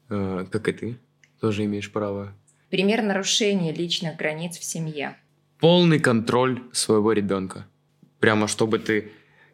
А, 0.08 0.46
как 0.46 0.66
и 0.68 0.72
ты. 0.72 0.98
Тоже 1.40 1.66
имеешь 1.66 1.92
право. 1.92 2.32
Пример 2.70 3.02
нарушения 3.02 3.70
личных 3.70 4.16
границ 4.16 4.56
в 4.56 4.64
семье. 4.64 5.18
Полный 5.60 5.98
контроль 5.98 6.62
своего 6.72 7.12
ребенка. 7.12 7.66
Прямо 8.20 8.48
чтобы 8.48 8.78
ты 8.78 9.12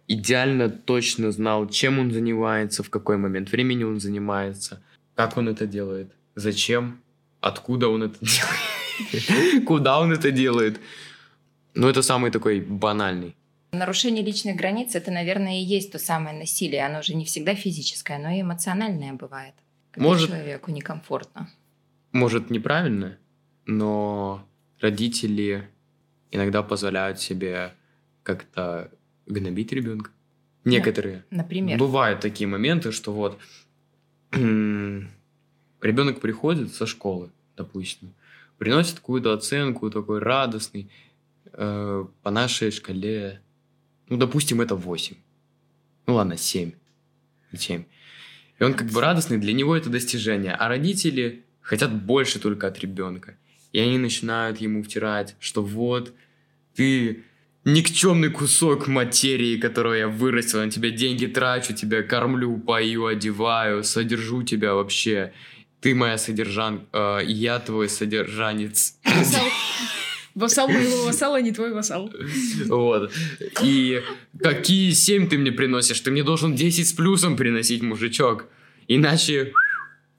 идеально 0.08 0.68
точно 0.68 1.30
знал, 1.30 1.68
чем 1.68 1.98
он 1.98 2.10
занимается, 2.12 2.82
в 2.82 2.90
какой 2.90 3.16
момент 3.16 3.52
времени 3.52 3.84
он 3.84 4.00
занимается, 4.00 4.82
как 5.14 5.36
он 5.36 5.48
это 5.48 5.66
делает, 5.66 6.12
зачем, 6.34 7.00
откуда 7.40 7.88
он 7.88 8.02
это 8.02 8.18
делает, 8.20 9.64
куда 9.66 10.00
он 10.00 10.12
это 10.12 10.30
делает. 10.30 10.80
Ну, 11.74 11.88
это 11.88 12.02
самый 12.02 12.30
такой 12.30 12.60
банальный. 12.60 13.36
Нарушение 13.72 14.24
личных 14.24 14.56
границ 14.56 14.96
это, 14.96 15.12
наверное, 15.12 15.60
и 15.60 15.64
есть 15.64 15.92
то 15.92 15.98
самое 16.00 16.36
насилие. 16.36 16.84
Оно 16.84 17.02
же 17.02 17.14
не 17.14 17.24
всегда 17.24 17.54
физическое, 17.54 18.18
но 18.18 18.30
и 18.30 18.40
эмоциональное 18.40 19.12
бывает. 19.12 19.54
Когда 19.92 20.08
Может- 20.08 20.28
человеку 20.28 20.72
некомфортно. 20.72 21.48
Может, 22.12 22.50
неправильно, 22.50 23.16
но 23.66 24.44
родители 24.80 25.68
иногда 26.30 26.62
позволяют 26.62 27.20
себе 27.20 27.74
как-то 28.22 28.90
гнобить 29.26 29.72
ребенка. 29.72 30.10
Некоторые. 30.64 31.24
Например. 31.30 31.78
Бывают 31.78 32.20
такие 32.20 32.46
моменты, 32.46 32.92
что 32.92 33.12
вот 33.12 33.38
ребенок 34.32 36.20
приходит 36.20 36.74
со 36.74 36.86
школы, 36.86 37.30
допустим, 37.56 38.14
приносит 38.58 38.96
какую-то 38.96 39.32
оценку, 39.32 39.90
такой 39.90 40.18
радостный, 40.18 40.90
э, 41.52 42.04
по 42.22 42.30
нашей 42.30 42.70
шкале, 42.70 43.40
ну, 44.10 44.16
допустим, 44.16 44.60
это 44.60 44.74
8. 44.74 45.16
Ну, 46.06 46.14
ладно, 46.14 46.36
7. 46.36 46.72
7. 47.56 47.84
И 48.58 48.62
он 48.62 48.74
как 48.74 48.88
бы 48.88 49.00
радостный, 49.00 49.38
для 49.38 49.52
него 49.52 49.74
это 49.76 49.88
достижение. 49.88 50.52
А 50.52 50.68
родители 50.68 51.44
хотят 51.60 51.92
больше 51.92 52.38
только 52.40 52.66
от 52.66 52.78
ребенка. 52.80 53.36
И 53.72 53.78
они 53.78 53.98
начинают 53.98 54.60
ему 54.60 54.82
втирать, 54.82 55.36
что 55.38 55.62
вот, 55.62 56.12
ты 56.74 57.24
никчемный 57.64 58.30
кусок 58.30 58.86
материи, 58.86 59.56
которого 59.58 59.94
я 59.94 60.08
вырастил, 60.08 60.60
на 60.60 60.70
тебя 60.70 60.90
деньги 60.90 61.26
трачу, 61.26 61.74
тебя 61.74 62.02
кормлю, 62.02 62.56
пою, 62.58 63.06
одеваю, 63.06 63.84
содержу 63.84 64.42
тебя 64.42 64.74
вообще. 64.74 65.32
Ты 65.80 65.94
моя 65.94 66.18
содержанка, 66.18 66.84
э, 67.22 67.26
я 67.26 67.58
твой 67.58 67.88
содержанец. 67.88 68.96
Вассал. 70.34 70.68
Моего 70.68 71.04
вассала, 71.06 71.40
не 71.40 71.52
твой 71.52 71.72
вассал. 71.72 72.12
Вот. 72.66 73.12
И 73.62 74.02
какие 74.38 74.92
7 74.92 75.28
ты 75.28 75.38
мне 75.38 75.52
приносишь? 75.52 76.00
Ты 76.00 76.10
мне 76.10 76.22
должен 76.22 76.54
10 76.54 76.88
с 76.88 76.92
плюсом 76.92 77.36
приносить, 77.36 77.82
мужичок. 77.82 78.46
Иначе 78.88 79.52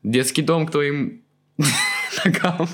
детский 0.04 0.42
дом 0.42 0.68
к 0.68 0.72
твоим 0.72 1.22
ногам. 2.26 2.68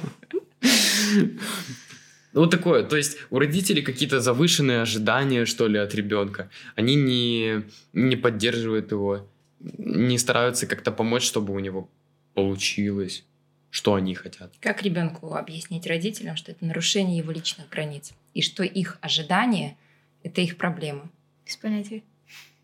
Вот 2.34 2.52
такое. 2.52 2.84
То 2.84 2.98
есть 2.98 3.18
у 3.30 3.40
родителей 3.40 3.82
какие-то 3.82 4.20
завышенные 4.20 4.82
ожидания, 4.82 5.46
что 5.46 5.68
ли, 5.68 5.80
от 5.80 5.96
ребенка. 5.96 6.50
Они 6.76 6.96
не, 6.96 7.64
не 7.94 8.16
поддерживают 8.16 8.92
его, 8.92 9.28
не 9.60 10.18
стараются 10.18 10.68
как-то 10.68 10.92
помочь, 10.92 11.24
чтобы 11.24 11.54
у 11.54 11.60
него 11.60 11.90
получилось, 12.34 13.24
что 13.72 13.96
они 13.96 14.14
хотят. 14.14 14.54
Как 14.60 14.84
ребенку 14.84 15.34
объяснить 15.34 15.88
родителям, 15.88 16.36
что 16.36 16.52
это 16.52 16.64
нарушение 16.64 17.18
его 17.18 17.32
личных 17.32 17.70
границ, 17.70 18.14
и 18.36 18.42
что 18.42 18.64
их 18.64 19.00
ожидания– 19.02 19.76
это 20.24 20.42
их 20.42 20.58
проблема? 20.58 21.10
Без 21.46 21.58
понятия. 21.58 22.04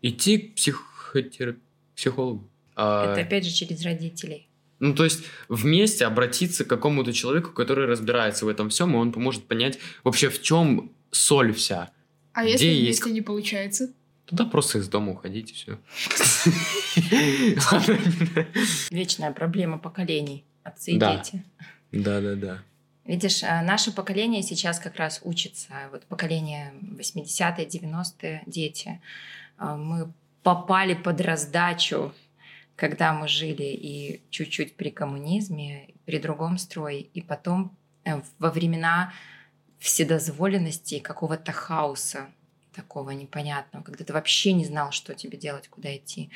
Идти 0.02 0.38
к 0.38 0.54
психотер... 0.54 1.56
психологу. 1.96 2.48
А, 2.76 3.12
Это 3.12 3.22
опять 3.22 3.44
же 3.44 3.50
через 3.50 3.82
родителей. 3.82 4.46
Ну, 4.84 4.94
то 4.94 5.04
есть 5.04 5.24
вместе 5.48 6.04
обратиться 6.04 6.66
к 6.66 6.68
какому-то 6.68 7.14
человеку, 7.14 7.52
который 7.52 7.86
разбирается 7.86 8.44
в 8.44 8.48
этом 8.48 8.68
всем, 8.68 8.92
и 8.92 8.96
он 8.96 9.12
поможет 9.12 9.44
понять 9.48 9.78
вообще 10.04 10.28
в 10.28 10.42
чем 10.42 10.92
соль 11.10 11.54
вся. 11.54 11.90
А 12.34 12.42
Где 12.42 12.52
если 12.52 12.66
есть 12.66 13.00
вместе 13.00 13.10
не 13.14 13.22
получается? 13.22 13.94
Туда 14.26 14.44
просто 14.44 14.78
из 14.78 14.88
дома 14.88 15.12
уходить 15.12 15.52
и 15.52 15.54
все. 15.54 15.78
Вечная 18.90 19.32
проблема 19.32 19.78
поколений, 19.78 20.44
отцы 20.62 20.92
и 20.92 20.98
Да. 20.98 21.16
дети. 21.16 21.42
Да, 21.92 22.20
да, 22.20 22.34
да. 22.34 22.58
Видишь, 23.06 23.42
а, 23.42 23.62
наше 23.62 23.90
поколение 23.90 24.42
сейчас 24.42 24.78
как 24.78 24.96
раз 24.96 25.20
учится. 25.24 25.68
Вот 25.92 26.04
поколение 26.06 26.74
80-е, 26.98 27.66
90-е, 27.66 28.42
дети. 28.46 29.00
А, 29.56 29.76
Мы 29.76 30.12
попали 30.42 30.92
под 30.94 31.20
раздачу, 31.22 32.12
когда 32.76 33.12
мы 33.12 33.28
жили 33.28 33.62
и 33.62 34.22
чуть-чуть 34.30 34.76
при 34.76 34.90
коммунизме, 34.90 35.88
при 36.04 36.18
другом 36.18 36.58
строе, 36.58 36.98
и 36.98 37.20
потом 37.20 37.76
э, 38.04 38.20
во 38.38 38.50
времена 38.50 39.12
вседозволенности 39.78 40.96
и 40.96 41.00
какого-то 41.00 41.52
хаоса 41.52 42.28
такого 42.74 43.10
непонятного, 43.10 43.84
когда 43.84 44.04
ты 44.04 44.12
вообще 44.12 44.52
не 44.52 44.64
знал, 44.64 44.90
что 44.90 45.14
тебе 45.14 45.38
делать, 45.38 45.68
куда 45.68 45.94
идти. 45.96 46.30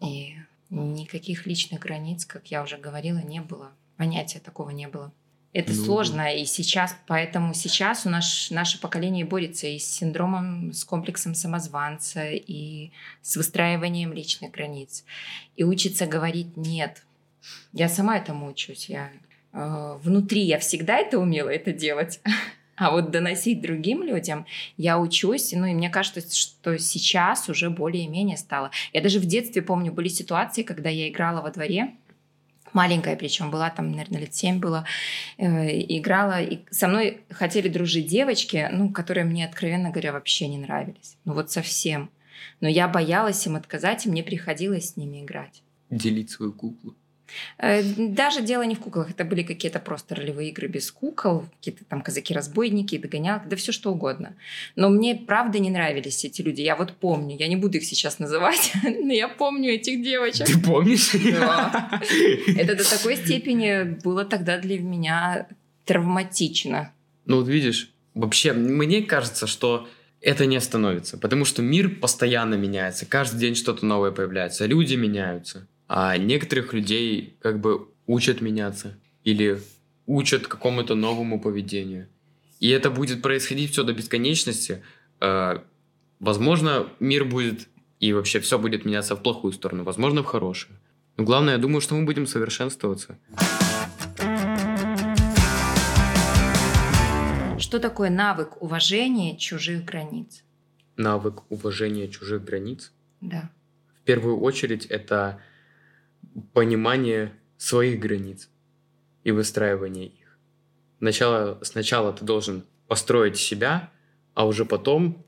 И 0.00 0.36
никаких 0.70 1.46
личных 1.46 1.80
границ, 1.80 2.24
как 2.24 2.50
я 2.50 2.62
уже 2.62 2.78
говорила, 2.78 3.18
не 3.18 3.40
было. 3.40 3.72
Понятия 3.96 4.40
такого 4.40 4.70
не 4.70 4.88
было. 4.88 5.12
Это 5.52 5.74
Ну, 5.74 5.84
сложно, 5.84 6.34
и 6.34 6.46
сейчас, 6.46 6.96
поэтому 7.06 7.52
сейчас 7.52 8.06
у 8.06 8.10
нас 8.10 8.48
наше 8.50 8.80
поколение 8.80 9.26
борется 9.26 9.66
и 9.66 9.78
с 9.78 9.84
синдромом, 9.84 10.72
с 10.72 10.82
комплексом 10.82 11.34
самозванца, 11.34 12.30
и 12.30 12.90
с 13.20 13.36
выстраиванием 13.36 14.14
личных 14.14 14.50
границ, 14.50 15.04
и 15.56 15.64
учится 15.64 16.06
говорить 16.06 16.56
нет. 16.56 17.02
Я 17.74 17.90
сама 17.90 18.16
этому 18.16 18.48
учусь. 18.48 18.88
Я 18.88 19.10
э, 19.52 19.98
внутри 20.02 20.40
я 20.42 20.58
всегда 20.58 20.96
это 20.96 21.18
умела 21.18 21.50
это 21.50 21.70
делать, 21.72 22.20
а 22.76 22.90
вот 22.90 23.10
доносить 23.10 23.60
другим 23.60 24.02
людям 24.02 24.46
я 24.78 24.98
учусь, 24.98 25.52
ну 25.52 25.66
и 25.66 25.74
мне 25.74 25.90
кажется, 25.90 26.22
что 26.34 26.78
сейчас 26.78 27.50
уже 27.50 27.68
более-менее 27.68 28.38
стало. 28.38 28.70
Я 28.94 29.02
даже 29.02 29.18
в 29.20 29.26
детстве 29.26 29.60
помню 29.60 29.92
были 29.92 30.08
ситуации, 30.08 30.62
когда 30.62 30.88
я 30.88 31.10
играла 31.10 31.42
во 31.42 31.50
дворе 31.50 31.94
маленькая 32.72 33.16
причем 33.16 33.50
была, 33.50 33.70
там, 33.70 33.90
наверное, 33.90 34.20
лет 34.20 34.34
7 34.34 34.58
было, 34.58 34.84
э, 35.38 35.44
играла, 35.98 36.42
и 36.42 36.60
со 36.70 36.88
мной 36.88 37.22
хотели 37.30 37.68
дружить 37.68 38.06
девочки, 38.06 38.68
ну, 38.72 38.90
которые 38.90 39.24
мне, 39.24 39.46
откровенно 39.46 39.90
говоря, 39.90 40.12
вообще 40.12 40.48
не 40.48 40.58
нравились. 40.58 41.16
Ну, 41.24 41.34
вот 41.34 41.50
совсем. 41.50 42.10
Но 42.60 42.68
я 42.68 42.88
боялась 42.88 43.46
им 43.46 43.56
отказать, 43.56 44.06
и 44.06 44.10
мне 44.10 44.22
приходилось 44.22 44.90
с 44.90 44.96
ними 44.96 45.22
играть. 45.22 45.62
Делить 45.90 46.30
свою 46.30 46.52
куклу. 46.52 46.96
Э, 47.58 47.82
даже 47.82 48.42
дело 48.42 48.62
не 48.62 48.74
в 48.74 48.80
куклах, 48.80 49.10
это 49.10 49.24
были 49.24 49.42
какие-то 49.42 49.78
просто 49.78 50.14
ролевые 50.14 50.50
игры 50.50 50.68
без 50.68 50.90
кукол, 50.90 51.46
какие-то 51.58 51.84
там 51.84 52.02
казаки-разбойники, 52.02 52.98
догонялки, 52.98 53.48
да 53.48 53.56
все 53.56 53.72
что 53.72 53.92
угодно. 53.92 54.34
Но 54.76 54.88
мне 54.88 55.14
правда 55.14 55.58
не 55.58 55.70
нравились 55.70 56.24
эти 56.24 56.42
люди. 56.42 56.60
Я 56.60 56.76
вот 56.76 56.92
помню, 56.92 57.36
я 57.38 57.48
не 57.48 57.56
буду 57.56 57.78
их 57.78 57.84
сейчас 57.84 58.18
называть, 58.18 58.72
но 58.82 59.12
я 59.12 59.28
помню 59.28 59.70
этих 59.72 60.02
девочек. 60.02 60.46
Ты 60.46 60.58
помнишь? 60.58 61.12
Да. 61.12 62.00
Это 62.56 62.76
до 62.76 62.88
такой 62.88 63.16
степени 63.16 63.98
было 64.02 64.24
тогда 64.24 64.58
для 64.58 64.78
меня 64.78 65.46
травматично. 65.84 66.92
Ну 67.26 67.36
вот 67.38 67.48
видишь, 67.48 67.92
вообще 68.14 68.52
мне 68.52 69.02
кажется, 69.02 69.46
что 69.46 69.88
это 70.20 70.46
не 70.46 70.56
остановится, 70.56 71.18
потому 71.18 71.44
что 71.44 71.62
мир 71.62 71.88
постоянно 71.88 72.54
меняется, 72.54 73.06
каждый 73.06 73.40
день 73.40 73.54
что-то 73.54 73.84
новое 73.84 74.12
появляется, 74.12 74.66
люди 74.66 74.94
меняются. 74.94 75.66
А 75.94 76.16
некоторых 76.16 76.72
людей 76.72 77.36
как 77.42 77.60
бы 77.60 77.86
учат 78.06 78.40
меняться 78.40 78.98
или 79.24 79.60
учат 80.06 80.46
какому-то 80.46 80.94
новому 80.94 81.38
поведению. 81.38 82.08
И 82.60 82.70
это 82.70 82.90
будет 82.90 83.20
происходить 83.20 83.72
все 83.72 83.84
до 83.84 83.92
бесконечности. 83.92 84.82
А, 85.20 85.62
возможно, 86.18 86.88
мир 86.98 87.26
будет 87.26 87.68
и 88.00 88.14
вообще 88.14 88.40
все 88.40 88.58
будет 88.58 88.86
меняться 88.86 89.16
в 89.16 89.22
плохую 89.22 89.52
сторону, 89.52 89.84
возможно, 89.84 90.22
в 90.22 90.24
хорошую. 90.24 90.78
Но 91.18 91.24
главное, 91.24 91.56
я 91.56 91.58
думаю, 91.58 91.82
что 91.82 91.94
мы 91.94 92.06
будем 92.06 92.26
совершенствоваться. 92.26 93.18
Что 97.58 97.78
такое 97.78 98.08
навык 98.08 98.62
уважения 98.62 99.36
чужих 99.36 99.84
границ? 99.84 100.42
Навык 100.96 101.42
уважения 101.50 102.08
чужих 102.08 102.42
границ? 102.42 102.92
Да. 103.20 103.50
В 104.00 104.04
первую 104.04 104.40
очередь 104.40 104.86
это 104.86 105.38
понимание 106.52 107.32
своих 107.56 108.00
границ 108.00 108.48
и 109.24 109.30
выстраивание 109.30 110.06
их. 110.06 110.38
Сначала, 110.98 111.58
сначала 111.62 112.12
ты 112.12 112.24
должен 112.24 112.64
построить 112.86 113.36
себя, 113.36 113.90
а 114.34 114.46
уже 114.46 114.64
потом 114.64 115.24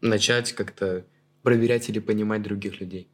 начать 0.00 0.52
как-то 0.52 1.04
проверять 1.42 1.88
или 1.88 1.98
понимать 1.98 2.42
других 2.42 2.80
людей. 2.80 3.08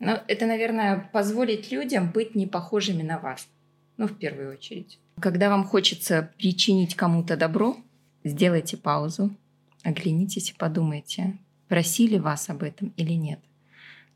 Ну, 0.00 0.16
это, 0.28 0.46
наверное, 0.46 1.10
позволить 1.12 1.72
людям 1.72 2.10
быть 2.12 2.34
не 2.34 2.46
похожими 2.46 3.02
на 3.02 3.18
вас. 3.18 3.48
Ну, 3.96 4.06
в 4.06 4.16
первую 4.16 4.52
очередь. 4.52 4.98
Когда 5.20 5.50
вам 5.50 5.64
хочется 5.64 6.32
причинить 6.38 6.94
кому-то 6.94 7.36
добро, 7.36 7.76
сделайте 8.22 8.76
паузу, 8.76 9.34
оглянитесь 9.82 10.50
и 10.50 10.54
подумайте, 10.54 11.36
просили 11.66 12.18
вас 12.18 12.48
об 12.48 12.62
этом 12.62 12.92
или 12.96 13.12
нет. 13.12 13.40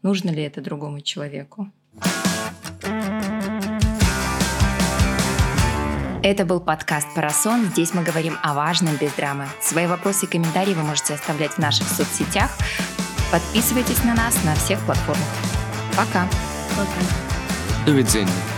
Нужно 0.02 0.30
ли 0.30 0.42
это 0.42 0.60
другому 0.60 1.00
человеку? 1.00 1.70
Это 6.24 6.44
был 6.44 6.60
подкаст 6.60 7.08
«Парасон». 7.16 7.64
Здесь 7.64 7.94
мы 7.94 8.04
говорим 8.04 8.38
о 8.44 8.54
важном 8.54 8.94
без 8.94 9.12
драмы. 9.14 9.48
Свои 9.60 9.88
вопросы 9.88 10.26
и 10.26 10.28
комментарии 10.28 10.72
вы 10.72 10.84
можете 10.84 11.14
оставлять 11.14 11.54
в 11.54 11.58
наших 11.58 11.88
соцсетях. 11.88 12.48
Подписывайтесь 13.32 14.04
на 14.04 14.14
нас 14.14 14.38
на 14.44 14.54
всех 14.54 14.78
платформах. 14.86 15.26
Пока. 15.96 16.28
Пока. 16.76 17.86
До 17.86 17.90
видения. 17.90 18.51